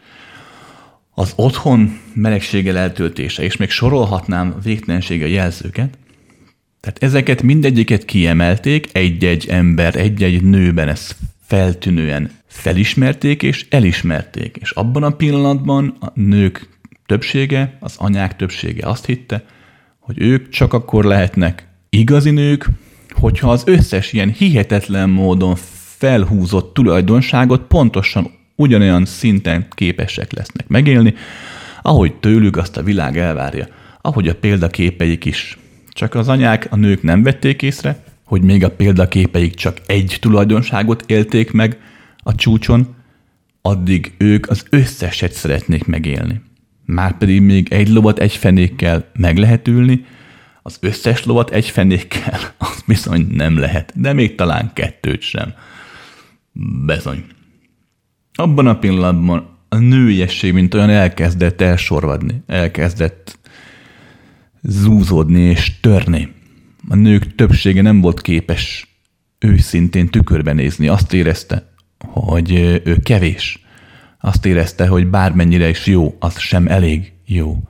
[1.15, 5.99] az otthon melegséggel eltöltése, és még sorolhatnám végtelensége jelzőket,
[6.81, 11.17] tehát ezeket mindegyiket kiemelték, egy-egy ember, egy-egy nőben ezt
[11.47, 14.57] feltűnően felismerték és elismerték.
[14.61, 16.69] És abban a pillanatban a nők
[17.07, 19.45] többsége, az anyák többsége azt hitte,
[19.99, 22.69] hogy ők csak akkor lehetnek igazi nők,
[23.11, 25.57] hogyha az összes ilyen hihetetlen módon
[25.97, 31.15] felhúzott tulajdonságot pontosan ugyanolyan szinten képesek lesznek megélni,
[31.83, 33.67] ahogy tőlük azt a világ elvárja,
[34.01, 35.59] ahogy a példaképeik is.
[35.89, 41.05] Csak az anyák, a nők nem vették észre, hogy még a példaképeik csak egy tulajdonságot
[41.07, 41.79] élték meg
[42.23, 42.95] a csúcson,
[43.63, 46.41] addig ők az összeset szeretnék megélni.
[46.85, 50.05] Márpedig még egy lovat egy fenékkel meg lehet ülni,
[50.63, 55.55] az összes lovat egy fenékkel, az bizony nem lehet, de még talán kettőt sem.
[56.87, 57.25] Bezony.
[58.35, 63.39] Abban a pillanatban a nőiesség, mint olyan elkezdett elsorvadni, elkezdett
[64.63, 66.33] zúzódni és törni.
[66.89, 68.87] A nők többsége nem volt képes
[69.39, 70.89] őszintén tükörbe nézni.
[70.89, 71.72] Azt érezte,
[72.03, 72.53] hogy
[72.85, 73.65] ő kevés.
[74.21, 77.63] Azt érezte, hogy bármennyire is jó, az sem elég jó.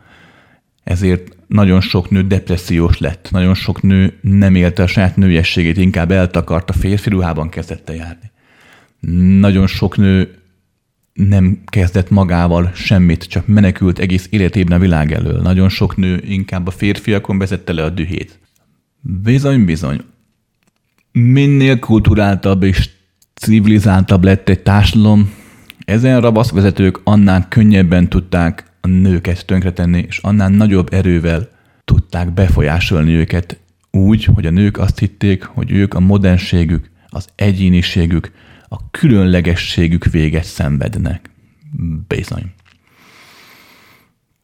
[0.85, 6.11] Ezért nagyon sok nő depressziós lett, nagyon sok nő nem élte a saját nőiességét, inkább
[6.11, 8.31] eltakarta, férfi ruhában kezdett járni.
[9.41, 10.35] Nagyon sok nő
[11.13, 15.41] nem kezdett magával semmit, csak menekült egész életében a világ elől.
[15.41, 18.39] Nagyon sok nő inkább a férfiakon vezette le a dühét.
[19.01, 20.01] Bizony, bizony.
[21.13, 22.91] Minél kulturáltabb és
[23.35, 25.35] civilizáltabb lett egy társadalom,
[25.85, 31.49] ezen rabaszvezetők annál könnyebben tudták a nőket tönkretenni, és annál nagyobb erővel
[31.85, 38.33] tudták befolyásolni őket úgy, hogy a nők azt hitték, hogy ők a modernségük, az egyéniségük,
[38.69, 41.31] a különlegességük véget szenvednek.
[42.09, 42.53] Bizony.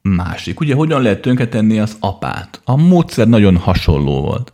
[0.02, 2.60] Másik, ugye hogyan lehet tönkretenni az apát?
[2.64, 4.52] A módszer nagyon hasonló volt.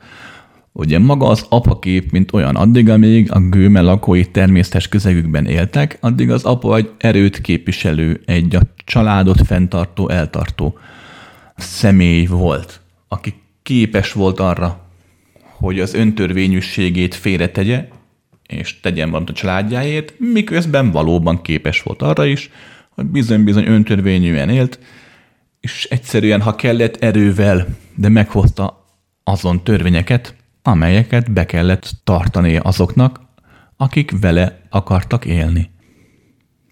[0.77, 6.31] Ugye maga az apakép, mint olyan, addig, amíg a gőme lakói természetes közegükben éltek, addig
[6.31, 10.79] az apa egy erőt képviselő, egy a családot fenntartó, eltartó
[11.57, 14.81] személy volt, aki képes volt arra,
[15.43, 17.89] hogy az öntörvényűségét félretegye,
[18.47, 22.51] és tegyen valamit a családjáért, miközben valóban képes volt arra is,
[22.91, 24.79] hogy bizony-bizony öntörvényűen élt,
[25.61, 28.87] és egyszerűen, ha kellett, erővel, de meghozta
[29.25, 30.35] azon törvényeket,
[30.67, 33.21] amelyeket be kellett tartani azoknak,
[33.77, 35.71] akik vele akartak élni.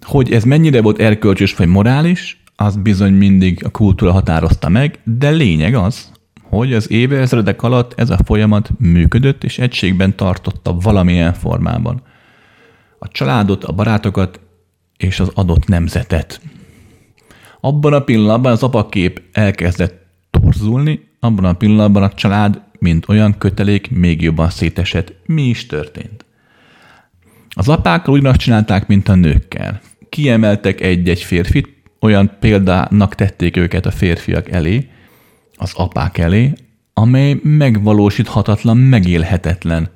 [0.01, 5.31] Hogy ez mennyire volt erkölcsös vagy morális, az bizony mindig a kultúra határozta meg, de
[5.31, 12.03] lényeg az, hogy az évezredek alatt ez a folyamat működött és egységben tartotta valamilyen formában.
[12.99, 14.41] A családot, a barátokat
[14.97, 16.41] és az adott nemzetet.
[17.61, 23.91] Abban a pillanatban az apakép elkezdett torzulni, abban a pillanatban a család, mint olyan kötelék,
[23.91, 25.13] még jobban szétesett.
[25.27, 26.25] Mi is történt?
[27.51, 29.81] Az apákkal ugyanazt csinálták, mint a nőkkel.
[30.09, 31.69] Kiemeltek egy-egy férfit,
[32.01, 34.89] olyan példának tették őket a férfiak elé,
[35.55, 36.53] az apák elé,
[36.93, 39.91] amely megvalósíthatatlan, megélhetetlen,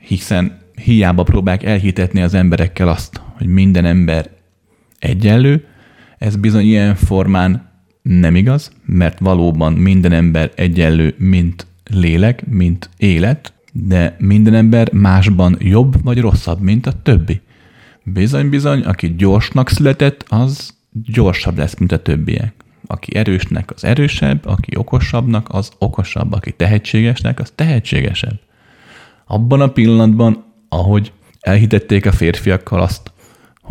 [0.00, 4.30] hiszen hiába próbálják elhitetni az emberekkel azt, hogy minden ember
[4.98, 5.66] egyenlő,
[6.18, 7.70] ez bizony ilyen formán
[8.02, 15.56] nem igaz, mert valóban minden ember egyenlő, mint lélek, mint élet, de minden ember másban
[15.58, 17.40] jobb vagy rosszabb, mint a többi.
[18.04, 22.54] Bizony-bizony, aki gyorsnak született, az gyorsabb lesz, mint a többiek.
[22.86, 28.40] Aki erősnek, az erősebb, aki okosabbnak, az okosabb, aki tehetségesnek, az tehetségesebb.
[29.26, 33.11] Abban a pillanatban, ahogy elhitették a férfiakkal azt,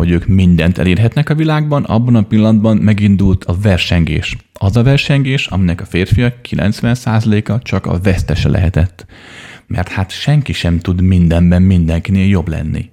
[0.01, 4.37] hogy ők mindent elérhetnek a világban, abban a pillanatban megindult a versengés.
[4.53, 9.05] Az a versengés, aminek a férfiak 90%-a csak a vesztese lehetett.
[9.67, 12.89] Mert hát senki sem tud mindenben mindenkinél jobb lenni.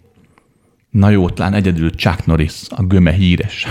[0.91, 3.67] Na jó, talán egyedül Chuck Norris, a göme híres.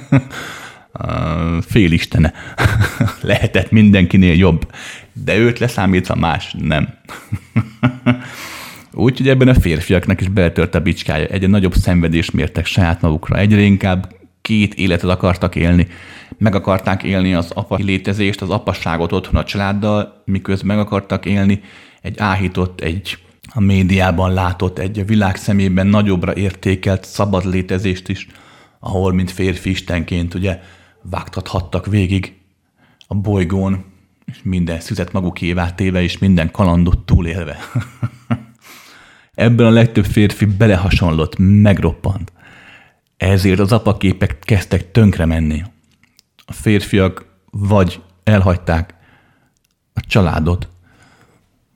[1.60, 2.32] Félistene.
[3.20, 4.70] Lehetett mindenkinél jobb,
[5.12, 6.88] de őt leszámítva más nem.
[8.92, 13.60] Úgyhogy ebben a férfiaknak is beletört a bicskája, egyre nagyobb szenvedést mértek saját magukra, egyre
[13.60, 15.86] inkább két életet akartak élni.
[16.38, 21.60] Meg akarták élni az apa létezést, az apasságot otthon a családdal, miközben meg akartak élni
[22.02, 23.18] egy áhított, egy
[23.52, 28.26] a médiában látott, egy a világ szemében nagyobbra értékelt szabad létezést is,
[28.80, 30.60] ahol, mint férfi istenként, ugye
[31.02, 32.34] vágtathattak végig
[33.06, 33.84] a bolygón,
[34.24, 37.56] és minden szüzet magukévá téve, és minden kalandot túlélve.
[39.38, 42.32] Ebben a legtöbb férfi belehasonlott, megroppant.
[43.16, 45.62] Ezért az apaképek kezdtek tönkre menni.
[46.46, 48.94] A férfiak vagy elhagyták
[49.94, 50.68] a családot,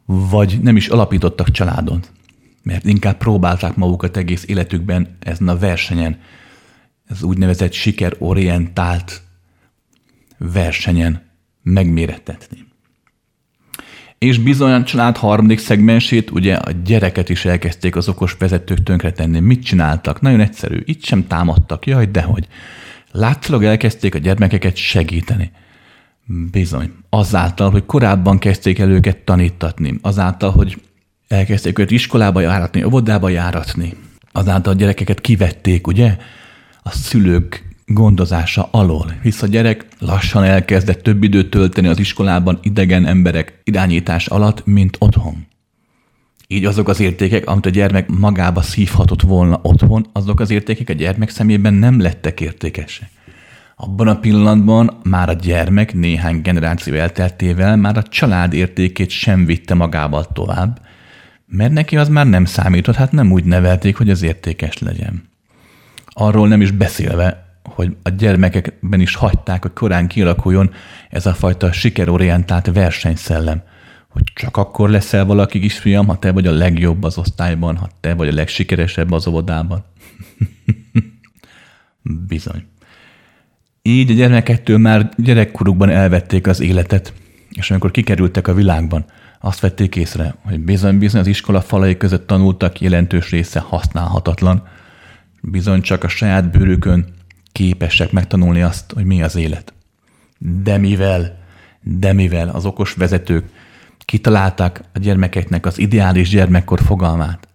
[0.05, 2.13] vagy nem is alapítottak családot,
[2.63, 6.21] mert inkább próbálták magukat egész életükben ezen a versenyen,
[7.07, 9.23] ez úgynevezett sikerorientált
[10.39, 11.31] versenyen
[11.63, 12.72] megmérettetni.
[14.23, 19.41] És bizony a család harmadik szegmensét, ugye a gyereket is elkezdték az okos vezetők tönkretenni.
[19.41, 20.20] Mit csináltak?
[20.20, 20.83] Nagyon egyszerű.
[20.85, 21.87] Itt sem támadtak.
[21.87, 22.47] Jaj, dehogy.
[23.11, 25.51] Látszólag elkezdték a gyermekeket segíteni.
[26.51, 26.93] Bizony.
[27.09, 29.99] Azáltal, hogy korábban kezdték el őket tanítatni.
[30.03, 30.81] Azáltal, hogy
[31.29, 33.95] elkezdték őket iskolába járatni, óvodába járatni.
[34.33, 36.16] Azáltal a gyerekeket kivették, ugye?
[36.83, 43.07] A szülők gondozása alól, hisz a gyerek lassan elkezdett több időt tölteni az iskolában idegen
[43.07, 45.47] emberek irányítás alatt, mint otthon.
[46.47, 50.93] Így azok az értékek, amit a gyermek magába szívhatott volna otthon, azok az értékek a
[50.93, 53.11] gyermek szemében nem lettek értékesek.
[53.76, 59.74] Abban a pillanatban már a gyermek néhány generáció elteltével már a család értékét sem vitte
[59.74, 60.80] magával tovább,
[61.47, 65.28] mert neki az már nem számított, hát nem úgy nevelték, hogy az értékes legyen.
[66.07, 70.71] Arról nem is beszélve, hogy a gyermekekben is hagyták, hogy korán kialakuljon
[71.11, 73.63] ez a fajta sikerorientált versenyszellem,
[74.09, 78.15] hogy csak akkor leszel valaki fiam, ha te vagy a legjobb az osztályban, ha te
[78.15, 79.85] vagy a legsikeresebb az óvodában.
[82.29, 82.65] Bizony.
[83.83, 87.13] Így a gyermekettől már gyerekkorukban elvették az életet,
[87.51, 89.05] és amikor kikerültek a világban,
[89.41, 94.69] azt vették észre, hogy bizony-bizony az iskola falai között tanultak jelentős része használhatatlan,
[95.43, 97.07] bizony csak a saját bőrükön
[97.53, 99.73] képesek megtanulni azt, hogy mi az élet.
[100.39, 101.39] De mivel,
[101.81, 103.45] de mivel az okos vezetők
[103.99, 107.49] kitalálták a gyermekeknek az ideális gyermekkor fogalmát,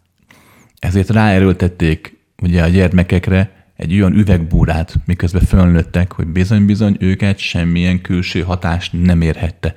[0.80, 8.42] ezért ráerőltették ugye a gyermekekre egy olyan üvegbúrát, miközben fölnőttek, hogy bizony-bizony őket semmilyen külső
[8.42, 9.74] hatást nem érhette.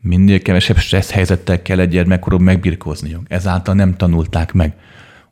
[0.00, 3.26] Minél kevesebb stressz helyzettel kell egy gyermekkorú megbirkózniuk.
[3.28, 4.74] Ezáltal nem tanulták meg,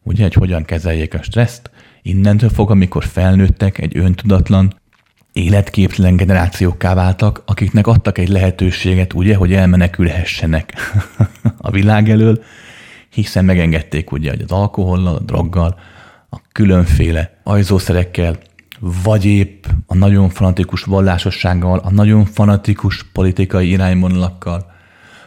[0.03, 1.71] ugye, hogy hogyan kezeljék a stresszt,
[2.07, 4.75] Innentől fog, amikor felnőttek, egy öntudatlan,
[5.33, 10.73] életképtelen generációkká váltak, akiknek adtak egy lehetőséget, ugye, hogy elmenekülhessenek
[11.59, 12.43] a világ elől,
[13.11, 15.79] hiszen megengedték ugye, hogy az alkohollal, a droggal,
[16.31, 18.39] a különféle ajzószerekkel,
[18.81, 24.73] vagy épp a nagyon fanatikus vallásossággal, a nagyon fanatikus politikai irányvonalakkal,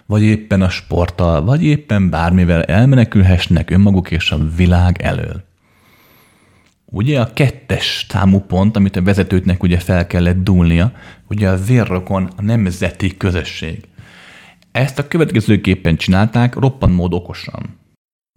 [0.06, 5.48] vagy éppen a sporttal, vagy éppen bármivel elmenekülhessenek önmaguk és a világ elől.
[6.92, 10.92] Ugye a kettes számú pont, amit a vezetőknek ugye fel kellett dúlnia,
[11.28, 13.88] ugye a vérrokon a nemzeti közösség.
[14.72, 17.78] Ezt a következőképpen csinálták, roppant mód okosan.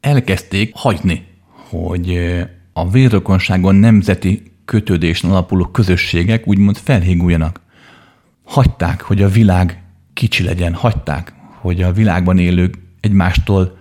[0.01, 1.27] Elkezdték hagyni,
[1.69, 2.19] hogy
[2.73, 7.61] a vérrokonságon nemzeti kötődésen alapuló közösségek úgymond felhíguljanak.
[8.45, 9.83] Hagyták, hogy a világ
[10.13, 13.79] kicsi legyen, hagyták, hogy a világban élők egymástól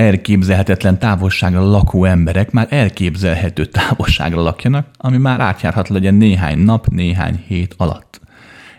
[0.00, 7.44] elképzelhetetlen távolságra lakó emberek már elképzelhető távolságra lakjanak, ami már átjárhat legyen néhány nap, néhány
[7.46, 8.20] hét alatt.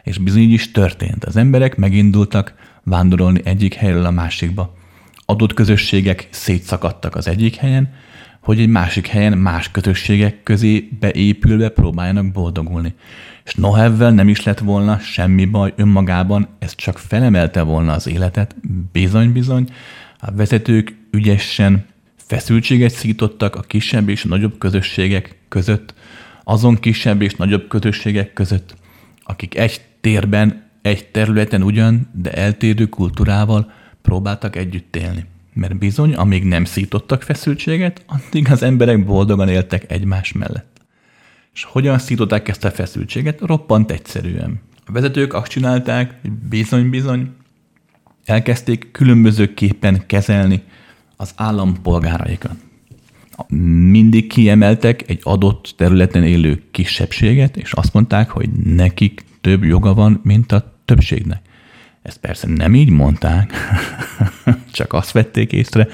[0.03, 1.25] És bizony így is történt.
[1.25, 2.53] Az emberek megindultak
[2.83, 4.73] vándorolni egyik helyről a másikba.
[5.25, 7.93] Adott közösségek szétszakadtak az egyik helyen,
[8.39, 12.93] hogy egy másik helyen más közösségek közé beépülve próbáljanak boldogulni.
[13.43, 18.07] És noha ezzel nem is lett volna semmi baj önmagában, ez csak felemelte volna az
[18.07, 18.55] életet,
[18.91, 19.67] bizony-bizony,
[20.23, 25.93] a vezetők ügyesen feszültséget szítottak a kisebb és nagyobb közösségek között,
[26.43, 28.75] azon kisebb és nagyobb közösségek között,
[29.23, 35.25] akik egy térben, egy területen ugyan, de eltérő kultúrával próbáltak együtt élni.
[35.53, 40.81] Mert bizony, amíg nem szítottak feszültséget, addig az emberek boldogan éltek egymás mellett.
[41.53, 43.39] És hogyan szították ezt a feszültséget?
[43.39, 44.61] Roppant egyszerűen.
[44.85, 47.31] A vezetők azt csinálták, hogy bizony-bizony
[48.25, 50.61] elkezdték különbözőképpen kezelni
[51.17, 52.55] az állampolgáraikat.
[53.89, 60.19] Mindig kiemeltek egy adott területen élő kisebbséget, és azt mondták, hogy nekik több joga van,
[60.23, 61.41] mint a többségnek.
[62.01, 63.53] Ezt persze nem így mondták,
[64.71, 65.87] csak azt vették észre,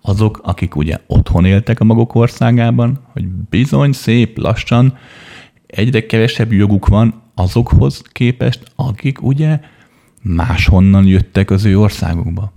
[0.00, 4.98] azok, akik ugye otthon éltek a maguk országában, hogy bizony szép lassan
[5.66, 9.60] egyre kevesebb joguk van azokhoz képest, akik ugye
[10.26, 12.52] máshonnan jöttek az ő országukba.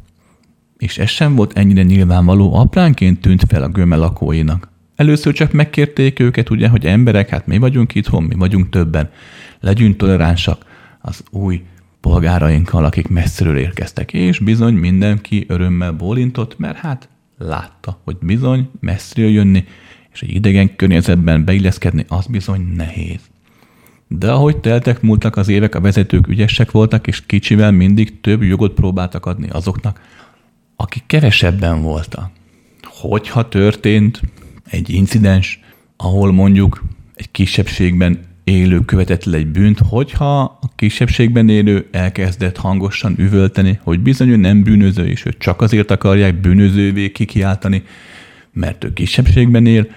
[0.78, 4.72] És ez sem volt ennyire nyilvánvaló, apránként tűnt fel a göme lakóinak.
[4.96, 9.10] Először csak megkérték őket, ugye, hogy emberek, hát mi vagyunk itthon, mi vagyunk többen.
[9.60, 10.66] Legyünk toleránsak
[11.02, 11.64] az új
[12.02, 14.14] polgárainkkal, akik messziről érkeztek.
[14.14, 19.66] És bizony mindenki örömmel bólintott, mert hát látta, hogy bizony messziről jönni,
[20.14, 23.29] és egy idegen környezetben beilleszkedni, az bizony nehéz.
[24.12, 28.74] De ahogy teltek múltak az évek, a vezetők ügyesek voltak, és kicsivel mindig több jogot
[28.74, 30.02] próbáltak adni azoknak,
[30.76, 32.30] akik kevesebben voltak.
[32.82, 34.22] Hogyha történt
[34.70, 35.60] egy incidens,
[35.98, 36.84] ahol mondjuk
[37.16, 44.00] egy kisebbségben élő követett le egy bűnt, hogyha a kisebbségben élő elkezdett hangosan üvölteni, hogy
[44.00, 47.84] bizony ő nem bűnöző, és ő csak azért akarják bűnözővé kikiáltani,
[48.54, 49.88] mert ő kisebbségben él,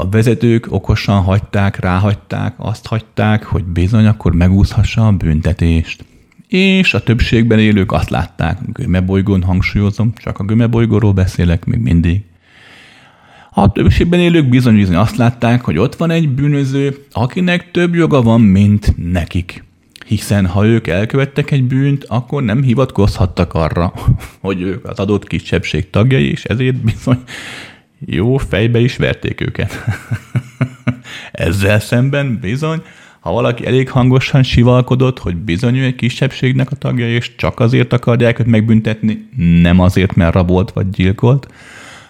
[0.00, 6.04] a vezetők okosan hagyták, ráhagyták, azt hagyták, hogy bizony akkor megúszhassa a büntetést.
[6.48, 12.22] És a többségben élők azt látták, gömebolygón hangsúlyozom, csak a gömebolygóról beszélek még mindig.
[13.52, 18.40] A többségben élők bizony-bizony azt látták, hogy ott van egy bűnöző, akinek több joga van,
[18.40, 19.64] mint nekik.
[20.06, 23.92] Hiszen ha ők elkövettek egy bűnt, akkor nem hivatkozhattak arra,
[24.40, 27.22] hogy ők az adott kisebbség tagjai, és ezért bizony
[28.06, 29.84] jó fejbe is verték őket.
[31.32, 32.82] Ezzel szemben bizony,
[33.20, 38.38] ha valaki elég hangosan sivalkodott, hogy bizony egy kisebbségnek a tagja, és csak azért akarják
[38.38, 41.48] őt megbüntetni, nem azért, mert rabolt vagy gyilkolt,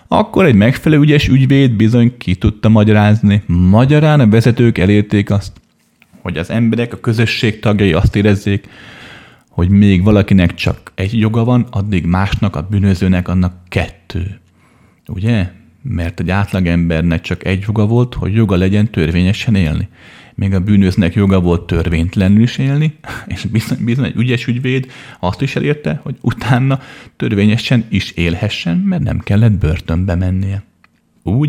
[0.09, 3.43] akkor egy megfelelő ügyes ügyvéd bizony ki tudta magyarázni.
[3.47, 5.53] Magyarán a vezetők elérték azt,
[6.22, 8.68] hogy az emberek, a közösség tagjai azt érezzék,
[9.49, 14.41] hogy még valakinek csak egy joga van, addig másnak, a bűnözőnek annak kettő.
[15.07, 15.51] Ugye?
[15.93, 19.88] Mert egy átlagembernek csak egy joga volt, hogy joga legyen törvényesen élni.
[20.34, 22.99] Még a bűnöznek joga volt törvénytlenül is élni,
[23.34, 24.86] és bizony, bizony egy ügyes ügyvéd
[25.20, 26.80] azt is elérte, hogy utána
[27.16, 30.62] törvényesen is élhessen, mert nem kellett börtönbe mennie.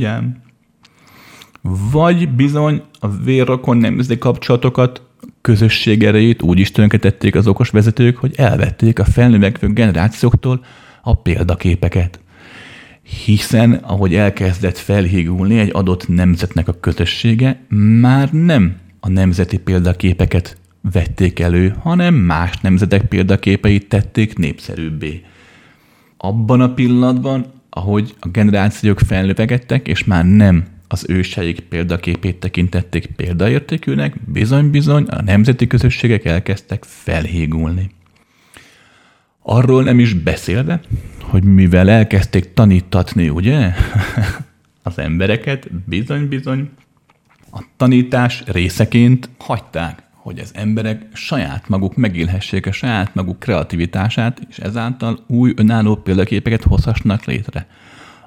[0.03, 0.41] Ám.
[1.91, 5.01] Vagy bizony a vérrokon nemzeti kapcsolatokat,
[5.41, 10.65] közösség erejét úgy is tönkretették az okos vezetők, hogy elvették a felnövekvő generációktól
[11.01, 12.20] a példaképeket
[13.25, 17.59] hiszen ahogy elkezdett felhígulni egy adott nemzetnek a közössége,
[17.99, 20.57] már nem a nemzeti példaképeket
[20.91, 25.21] vették elő, hanem más nemzetek példaképeit tették népszerűbbé.
[26.17, 34.15] Abban a pillanatban, ahogy a generációk felnövegettek, és már nem az őseik példaképét tekintették példaértékűnek,
[34.31, 37.89] bizony-bizony a nemzeti közösségek elkezdtek felhígulni.
[39.41, 40.81] Arról nem is beszélve,
[41.21, 43.73] hogy mivel elkezdték tanítatni, ugye,
[44.83, 46.69] az embereket, bizony-bizony,
[47.51, 54.57] a tanítás részeként hagyták, hogy az emberek saját maguk megélhessék a saját maguk kreativitását, és
[54.57, 57.67] ezáltal új önálló példaképeket hozhassanak létre.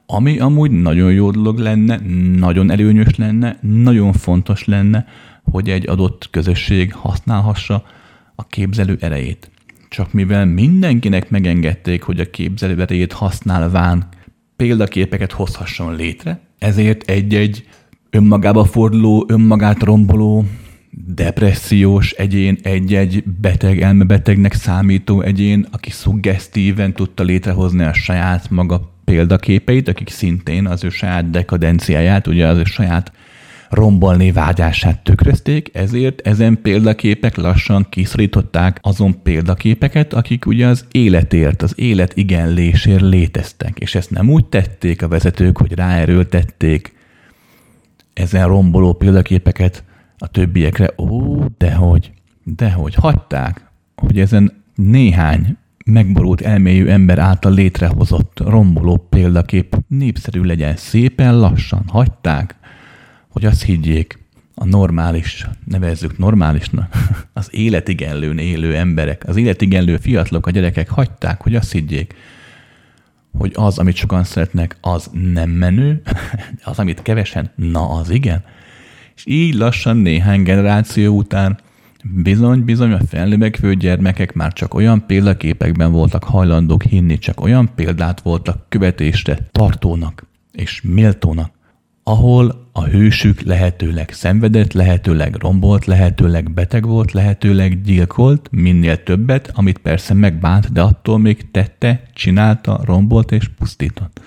[0.06, 2.00] Ami amúgy nagyon jó dolog lenne,
[2.36, 5.06] nagyon előnyös lenne, nagyon fontos lenne,
[5.50, 7.84] hogy egy adott közösség használhassa
[8.34, 9.50] a képzelő erejét.
[9.94, 14.08] Csak mivel mindenkinek megengedték, hogy a képzelőerejét használván
[14.56, 17.68] példaképeket hozhasson létre, ezért egy-egy
[18.10, 20.44] önmagába forduló, önmagát romboló,
[20.90, 29.88] depressziós egyén, egy-egy beteg, elmebetegnek számító egyén, aki szuggesztíven tudta létrehozni a saját maga példaképeit,
[29.88, 33.12] akik szintén az ő saját dekadenciáját, ugye az ő saját
[33.74, 41.72] rombolni vágyását tükrözték, ezért ezen példaképek lassan kiszorították azon példaképeket, akik ugye az életért, az
[41.76, 43.78] élet igenlésért léteztek.
[43.78, 46.94] És ezt nem úgy tették a vezetők, hogy ráerőltették
[48.12, 49.84] ezen romboló példaképeket
[50.18, 50.90] a többiekre.
[50.96, 52.12] Ó, dehogy,
[52.44, 61.38] dehogy, hagyták, hogy ezen néhány megborult elmélyű ember által létrehozott romboló példakép népszerű legyen szépen
[61.38, 62.56] lassan, hagyták,
[63.34, 64.18] hogy azt higgyék,
[64.54, 66.94] a normális, nevezzük normálisnak,
[67.32, 72.14] az életigenlőn élő emberek, az életigenlő fiatalok, a gyerekek hagyták, hogy azt higgyék,
[73.38, 76.02] hogy az, amit sokan szeretnek, az nem menő,
[76.64, 78.44] az, amit kevesen, na az igen.
[79.16, 81.58] És így lassan néhány generáció után
[82.02, 88.66] bizony-bizony a felnövekvő gyermekek már csak olyan példaképekben voltak hajlandók hinni, csak olyan példát voltak
[88.68, 91.52] követésre tartónak és méltónak,
[92.04, 99.78] ahol a hősük lehetőleg szenvedett, lehetőleg rombolt, lehetőleg beteg volt, lehetőleg gyilkolt, minél többet, amit
[99.78, 104.20] persze megbánt, de attól még tette, csinálta, rombolt és pusztított.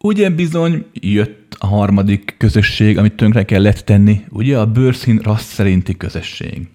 [0.00, 5.96] Ugye bizony jött a harmadik közösség, amit tönkre kellett tenni, ugye a bőrszín rassz szerinti
[5.96, 6.68] közösség.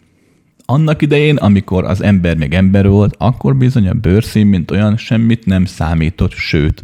[0.65, 5.45] Annak idején, amikor az ember még ember volt, akkor bizony a bőrszín, mint olyan, semmit
[5.45, 6.81] nem számított, sőt,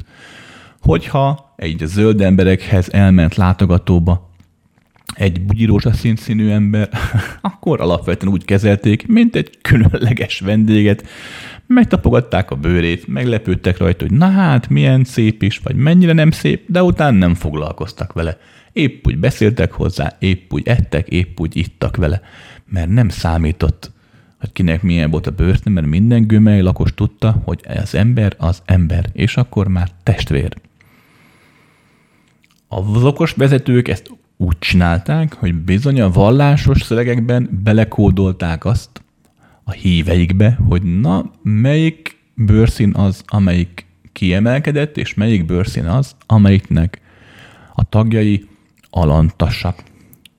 [0.82, 4.30] hogyha egy zöld emberekhez elment látogatóba
[5.20, 6.90] egy bugyirózsaszín színű ember,
[7.42, 11.08] akkor alapvetően úgy kezelték, mint egy különleges vendéget,
[11.68, 16.64] megtapogatták a bőrét, meglepődtek rajta, hogy na hát, milyen szép is, vagy mennyire nem szép,
[16.68, 18.38] de utána nem foglalkoztak vele.
[18.74, 22.22] Épp úgy beszéltek hozzá, épp úgy ettek, épp úgy ittak vele,
[22.66, 23.92] mert nem számított,
[24.40, 28.62] hogy kinek milyen volt a bőrszín, mert minden gömely lakos tudta, hogy az ember az
[28.66, 30.54] ember, és akkor már testvér.
[32.72, 38.90] Az okos vezetők ezt úgy csinálták, hogy bizony a vallásos szövegekben belekódolták azt
[39.64, 47.02] a híveikbe, hogy na, melyik bőrszín az, amelyik kiemelkedett, és melyik bőrszín az, amelyiknek
[47.74, 48.48] a tagjai
[48.90, 49.84] alantasak.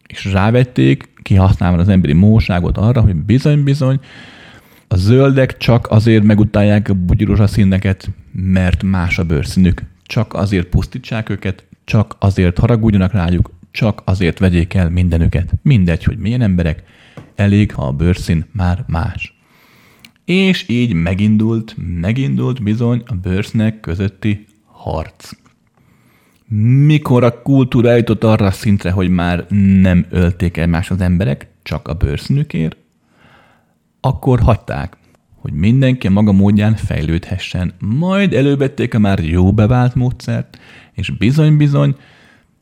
[0.07, 4.01] És rávették, kihasználva az emberi móságot arra, hogy bizony-bizony
[4.89, 9.83] a zöldek csak azért megutálják a bugyirózsa színeket, mert más a bőrszínük.
[10.03, 15.53] Csak azért pusztítsák őket, csak azért haragudjanak rájuk, csak azért vegyék el mindenüket.
[15.63, 16.83] Mindegy, hogy milyen emberek,
[17.35, 19.39] elég, ha a bőrszín már más.
[20.25, 25.31] És így megindult, megindult bizony a bőrszínek közötti harc.
[26.87, 29.47] Mikor a kultúra jutott arra a szintre, hogy már
[29.81, 32.77] nem ölték más az emberek, csak a bőrszínükért,
[34.01, 34.97] akkor hagyták,
[35.35, 37.73] hogy mindenki maga módján fejlődhessen.
[37.79, 40.59] Majd elővették a már jó bevált módszert,
[41.01, 41.95] és bizony-bizony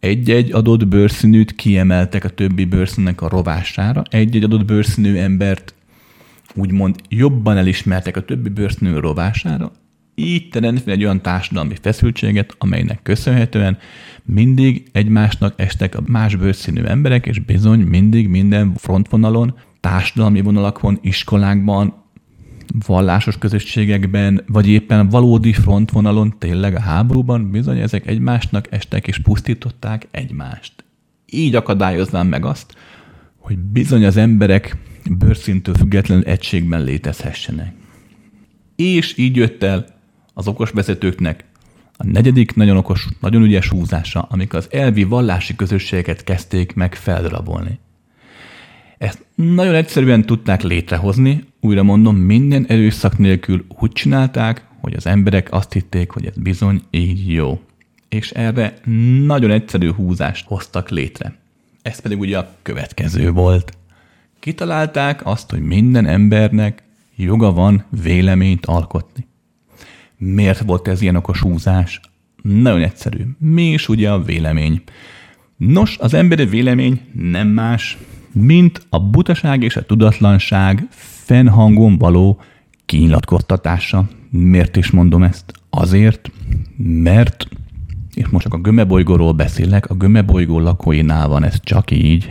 [0.00, 5.74] egy-egy adott bőrszínűt kiemeltek a többi bőrszínnek a rovására, egy-egy adott bőrszínű embert
[6.54, 9.72] úgymond jobban elismertek a többi bőrszínű rovására,
[10.14, 13.78] így teremtve egy olyan társadalmi feszültséget, amelynek köszönhetően
[14.24, 21.94] mindig egymásnak estek a más bőrszínű emberek, és bizony mindig minden frontvonalon, társadalmi vonalakon, iskolákban,
[22.86, 30.08] vallásos közösségekben, vagy éppen valódi frontvonalon, tényleg a háborúban, bizony ezek egymásnak estek és pusztították
[30.10, 30.72] egymást.
[31.26, 32.74] Így akadályoznám meg azt,
[33.36, 34.76] hogy bizony az emberek
[35.10, 37.74] bőrszintől függetlenül egységben létezhessenek.
[38.76, 39.86] És így jött el
[40.34, 41.44] az okos vezetőknek
[42.00, 47.78] a negyedik nagyon okos, nagyon ügyes húzása, amikor az elvi vallási közösségeket kezdték meg feldarabolni.
[48.98, 55.52] Ezt nagyon egyszerűen tudták létrehozni, újra mondom, minden erőszak nélkül úgy csinálták, hogy az emberek
[55.52, 57.60] azt hitték, hogy ez bizony így jó.
[58.08, 58.74] És erre
[59.24, 61.34] nagyon egyszerű húzást hoztak létre.
[61.82, 63.76] Ez pedig ugye a következő volt.
[64.38, 66.82] Kitalálták azt, hogy minden embernek
[67.16, 69.26] joga van véleményt alkotni.
[70.16, 72.00] Miért volt ez ilyen okos húzás?
[72.42, 73.24] Nagyon egyszerű.
[73.38, 74.82] Mi is ugye a vélemény?
[75.56, 77.98] Nos, az emberi vélemény nem más,
[78.32, 80.88] mint a butaság és a tudatlanság
[81.28, 82.40] fennhangon való
[82.86, 84.08] kinyilatkoztatása.
[84.30, 85.52] Miért is mondom ezt?
[85.70, 86.30] Azért,
[86.76, 87.48] mert,
[88.14, 92.28] és most csak a gömebolygóról beszélek, a gömebolygó lakóinál van ez csak így,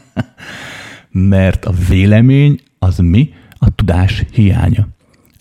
[1.32, 3.30] mert a vélemény az mi?
[3.58, 4.88] A tudás hiánya.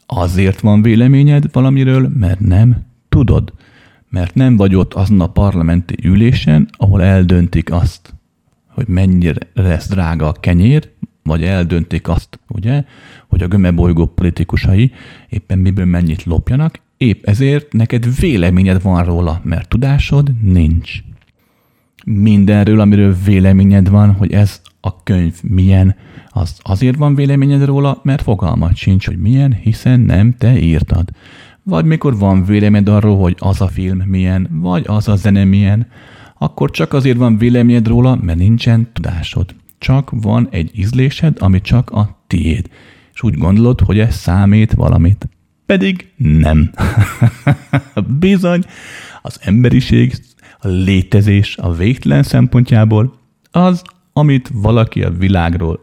[0.06, 3.54] Azért van véleményed valamiről, mert nem tudod.
[4.10, 8.14] Mert nem vagy ott azon a parlamenti ülésen, ahol eldöntik azt,
[8.68, 10.90] hogy mennyire lesz drága a kenyér,
[11.24, 12.84] vagy eldöntik azt, ugye,
[13.28, 14.92] hogy a gömebolygó politikusai
[15.30, 20.92] éppen miből mennyit lopjanak, épp ezért neked véleményed van róla, mert tudásod nincs.
[22.06, 25.96] Mindenről, amiről véleményed van, hogy ez a könyv milyen,
[26.30, 31.10] az azért van véleményed róla, mert fogalmat sincs, hogy milyen, hiszen nem te írtad.
[31.64, 35.88] Vagy mikor van véleményed arról, hogy az a film milyen, vagy az a zene milyen,
[36.38, 39.56] akkor csak azért van véleményed róla, mert nincsen tudásod.
[39.80, 42.70] Csak van egy ízlésed, ami csak a tiéd.
[43.14, 45.30] És úgy gondolod, hogy ez számít valamit.
[45.66, 46.72] Pedig nem.
[48.20, 48.64] Bizony,
[49.22, 50.14] az emberiség,
[50.60, 53.20] a létezés a végtelen szempontjából
[53.52, 53.82] az,
[54.14, 55.80] amit valaki a világról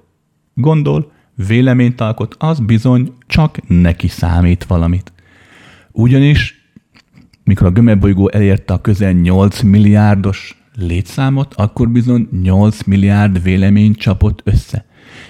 [0.54, 5.12] gondol, véleményt alkot, az bizony csak neki számít valamit.
[5.92, 6.54] Ugyanis
[7.44, 14.40] mikor a gömebolygó elérte a közel 8 milliárdos létszámot, akkor bizony 8 milliárd vélemény csapott
[14.44, 14.84] össze.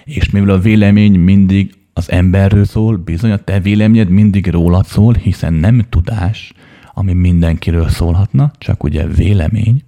[0.04, 5.14] És mivel a vélemény mindig az emberről szól, bizony a te véleményed mindig rólad szól,
[5.14, 6.52] hiszen nem tudás,
[6.94, 9.82] ami mindenkiről szólhatna, csak ugye vélemény.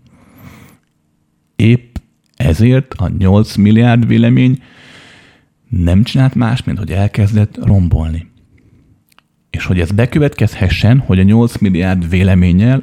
[1.56, 1.96] Épp
[2.36, 4.62] ezért a 8 milliárd vélemény
[5.68, 8.30] nem csinált más, mint hogy elkezdett rombolni.
[9.50, 12.82] És hogy ez bekövetkezhessen, hogy a 8 milliárd véleménnyel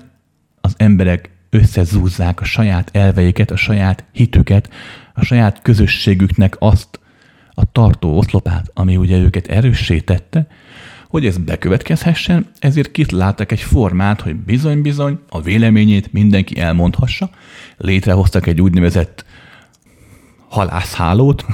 [0.61, 4.70] az emberek összezúzzák a saját elveiket, a saját hitüket,
[5.14, 6.99] a saját közösségüknek azt
[7.53, 10.47] a tartó oszlopát, ami ugye őket erőssé tette,
[11.08, 17.30] Hogy ez bekövetkezhessen, ezért kitaláltak egy formát, hogy bizony-bizony a véleményét mindenki elmondhassa.
[17.78, 19.26] Létrehoztak egy úgynevezett
[20.49, 21.45] halászhálót,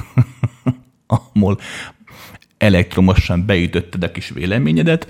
[1.06, 1.58] ahol
[2.58, 5.06] elektromosan beütötted a kis véleményedet,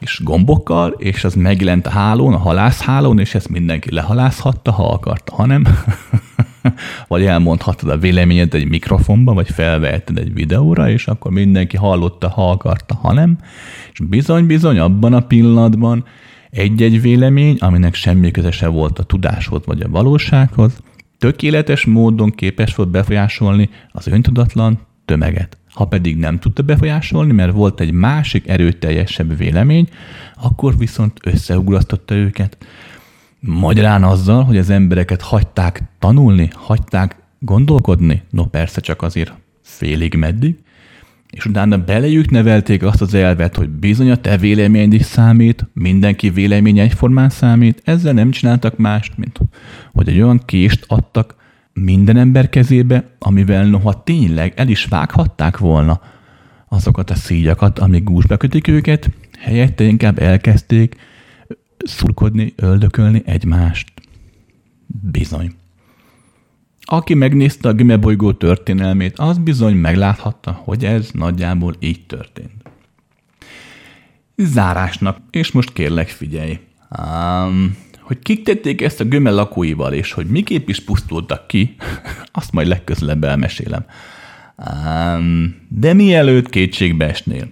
[0.00, 5.34] és gombokkal, és az megjelent a hálón, a halászhálón, és ezt mindenki lehalászhatta, ha akarta,
[5.34, 5.64] ha nem.
[7.08, 12.50] vagy elmondhattad a véleményed egy mikrofonba, vagy felvehetted egy videóra, és akkor mindenki hallotta, ha
[12.50, 13.38] akarta, ha nem.
[13.92, 16.04] És bizony-bizony abban a pillanatban
[16.50, 20.80] egy-egy vélemény, aminek semmi köze se volt a tudáshoz vagy a valósághoz,
[21.18, 25.58] tökéletes módon képes volt befolyásolni az öntudatlan tömeget.
[25.78, 29.88] Ha pedig nem tudta befolyásolni, mert volt egy másik erőteljesebb vélemény,
[30.42, 32.56] akkor viszont összeugrasztotta őket.
[33.40, 40.58] Magyarán azzal, hogy az embereket hagyták tanulni, hagyták gondolkodni, no persze csak azért félig meddig,
[41.30, 46.30] és utána belejük nevelték azt az elvet, hogy bizony a te véleményed is számít, mindenki
[46.30, 49.40] véleménye egyformán számít, ezzel nem csináltak mást, mint
[49.92, 51.36] hogy egy olyan kést adtak
[51.78, 56.00] minden ember kezébe, amivel noha tényleg el is vághatták volna
[56.68, 60.96] azokat a szígyakat, amik gúzsba kötik őket, helyette inkább elkezdték
[61.78, 63.92] szurkodni, öldökölni egymást.
[64.86, 65.52] Bizony.
[66.80, 72.52] Aki megnézte a Gimebolygó történelmét, az bizony megláthatta, hogy ez nagyjából így történt.
[74.36, 76.58] Zárásnak, és most kérlek figyelj.
[76.98, 77.76] Um,
[78.08, 81.76] hogy kik tették ezt a göme lakóival, és hogy miképp is pusztultak ki,
[82.32, 83.84] azt majd legközelebb elmesélem.
[84.56, 87.48] Um, de mielőtt kétségbe esnél,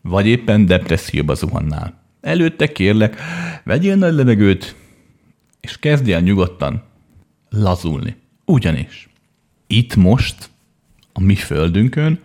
[0.00, 3.20] vagy éppen depresszióba zuhannál, előtte kérlek,
[3.64, 4.74] vegyél nagy levegőt,
[5.60, 6.82] és kezdj el nyugodtan
[7.48, 8.16] lazulni.
[8.44, 9.08] Ugyanis
[9.66, 10.50] itt most,
[11.12, 12.20] a mi földünkön,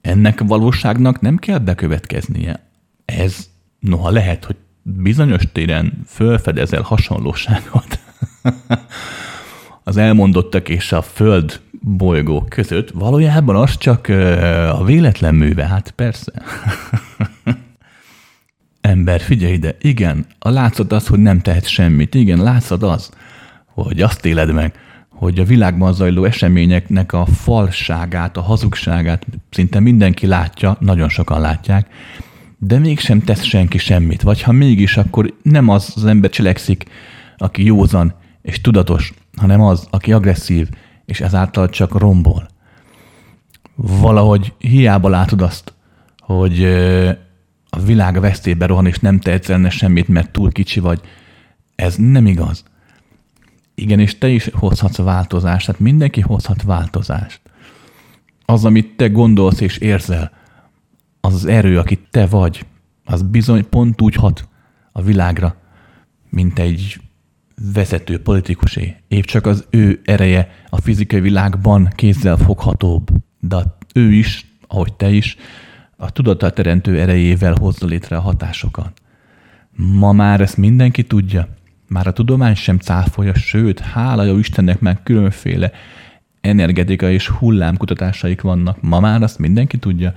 [0.00, 2.68] ennek a valóságnak nem kell bekövetkeznie.
[3.04, 3.48] Ez
[3.80, 7.98] noha lehet, hogy bizonyos téren fölfedezel hasonlóságot.
[9.84, 14.08] Az elmondottak és a föld bolygó között, valójában az csak
[14.78, 16.32] a véletlen műve, hát persze.
[18.80, 23.10] Ember, figyelj ide, igen, a látszat az, hogy nem tehet semmit, igen, látszat az,
[23.66, 24.74] hogy azt éled meg,
[25.08, 31.86] hogy a világban zajló eseményeknek a falságát, a hazugságát szinte mindenki látja, nagyon sokan látják,
[32.58, 34.22] de mégsem tesz senki semmit.
[34.22, 36.84] Vagy ha mégis, akkor nem az az ember cselekszik,
[37.36, 40.68] aki józan és tudatos, hanem az, aki agresszív,
[41.04, 42.48] és ezáltal csak rombol.
[43.74, 45.74] Valahogy hiába látod azt,
[46.18, 46.64] hogy
[47.70, 51.00] a világ vesztébe rohan, és nem tehetsz ellene semmit, mert túl kicsi vagy.
[51.74, 52.64] Ez nem igaz.
[53.74, 57.40] Igen, és te is hozhatsz változást, tehát mindenki hozhat változást.
[58.44, 60.32] Az, amit te gondolsz és érzel,
[61.24, 62.66] az az erő, akit te vagy,
[63.04, 64.48] az bizony pont úgy hat
[64.92, 65.56] a világra,
[66.30, 67.00] mint egy
[67.72, 68.96] vezető politikusé.
[69.08, 73.08] Épp csak az ő ereje a fizikai világban kézzel foghatóbb,
[73.40, 73.56] de
[73.94, 75.36] ő is, ahogy te is,
[75.96, 79.02] a tudattal teremtő erejével hozza létre a hatásokat.
[79.76, 81.48] Ma már ezt mindenki tudja.
[81.88, 85.72] Már a tudomány sem cáfolja, sőt, hála jó Istennek már különféle
[86.40, 88.82] energetika és hullámkutatásaik vannak.
[88.82, 90.12] Ma már azt mindenki tudja,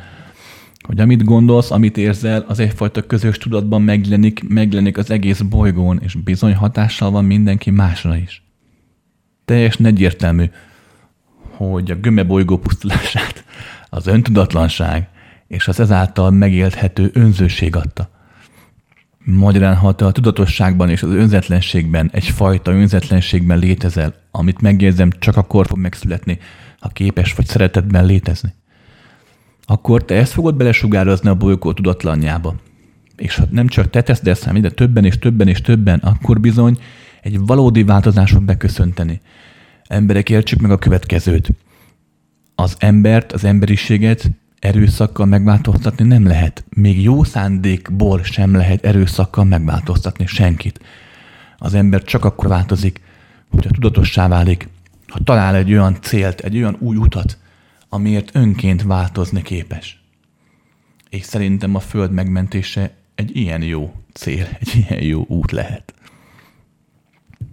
[0.85, 6.13] hogy amit gondolsz, amit érzel, az egyfajta közös tudatban megjelenik, megjelenik az egész bolygón, és
[6.13, 8.43] bizony hatással van mindenki másra is.
[9.45, 10.49] Teljes egyértelmű,
[11.55, 13.45] hogy a göme bolygó pusztulását
[13.89, 15.07] az öntudatlanság
[15.47, 18.09] és az ezáltal megélthető önzőség adta.
[19.23, 25.67] Magyarán, ha te a tudatosságban és az önzetlenségben, egyfajta önzetlenségben létezel, amit megjegyzem, csak akkor
[25.67, 26.39] fog megszületni,
[26.79, 28.53] ha képes vagy szeretetben létezni
[29.69, 32.55] akkor te ezt fogod belesugározni a bolygó tudatlanjába.
[33.15, 36.39] És ha nem csak te teszed ezt, hanem de többen és többen és többen, akkor
[36.39, 36.79] bizony
[37.21, 39.21] egy valódi változás fog beköszönteni.
[39.87, 41.49] Emberek, értsük meg a következőt.
[42.55, 46.65] Az embert, az emberiséget erőszakkal megváltoztatni nem lehet.
[46.69, 50.79] Még jó szándékból sem lehet erőszakkal megváltoztatni senkit.
[51.57, 53.01] Az ember csak akkor változik,
[53.49, 54.69] hogyha tudatossá válik,
[55.07, 57.37] ha talál egy olyan célt, egy olyan új utat,
[57.89, 60.01] amiért önként változni képes.
[61.09, 65.93] És szerintem a Föld megmentése egy ilyen jó cél, egy ilyen jó út lehet.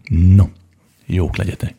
[0.08, 0.44] No,
[1.06, 1.74] jók legyetek!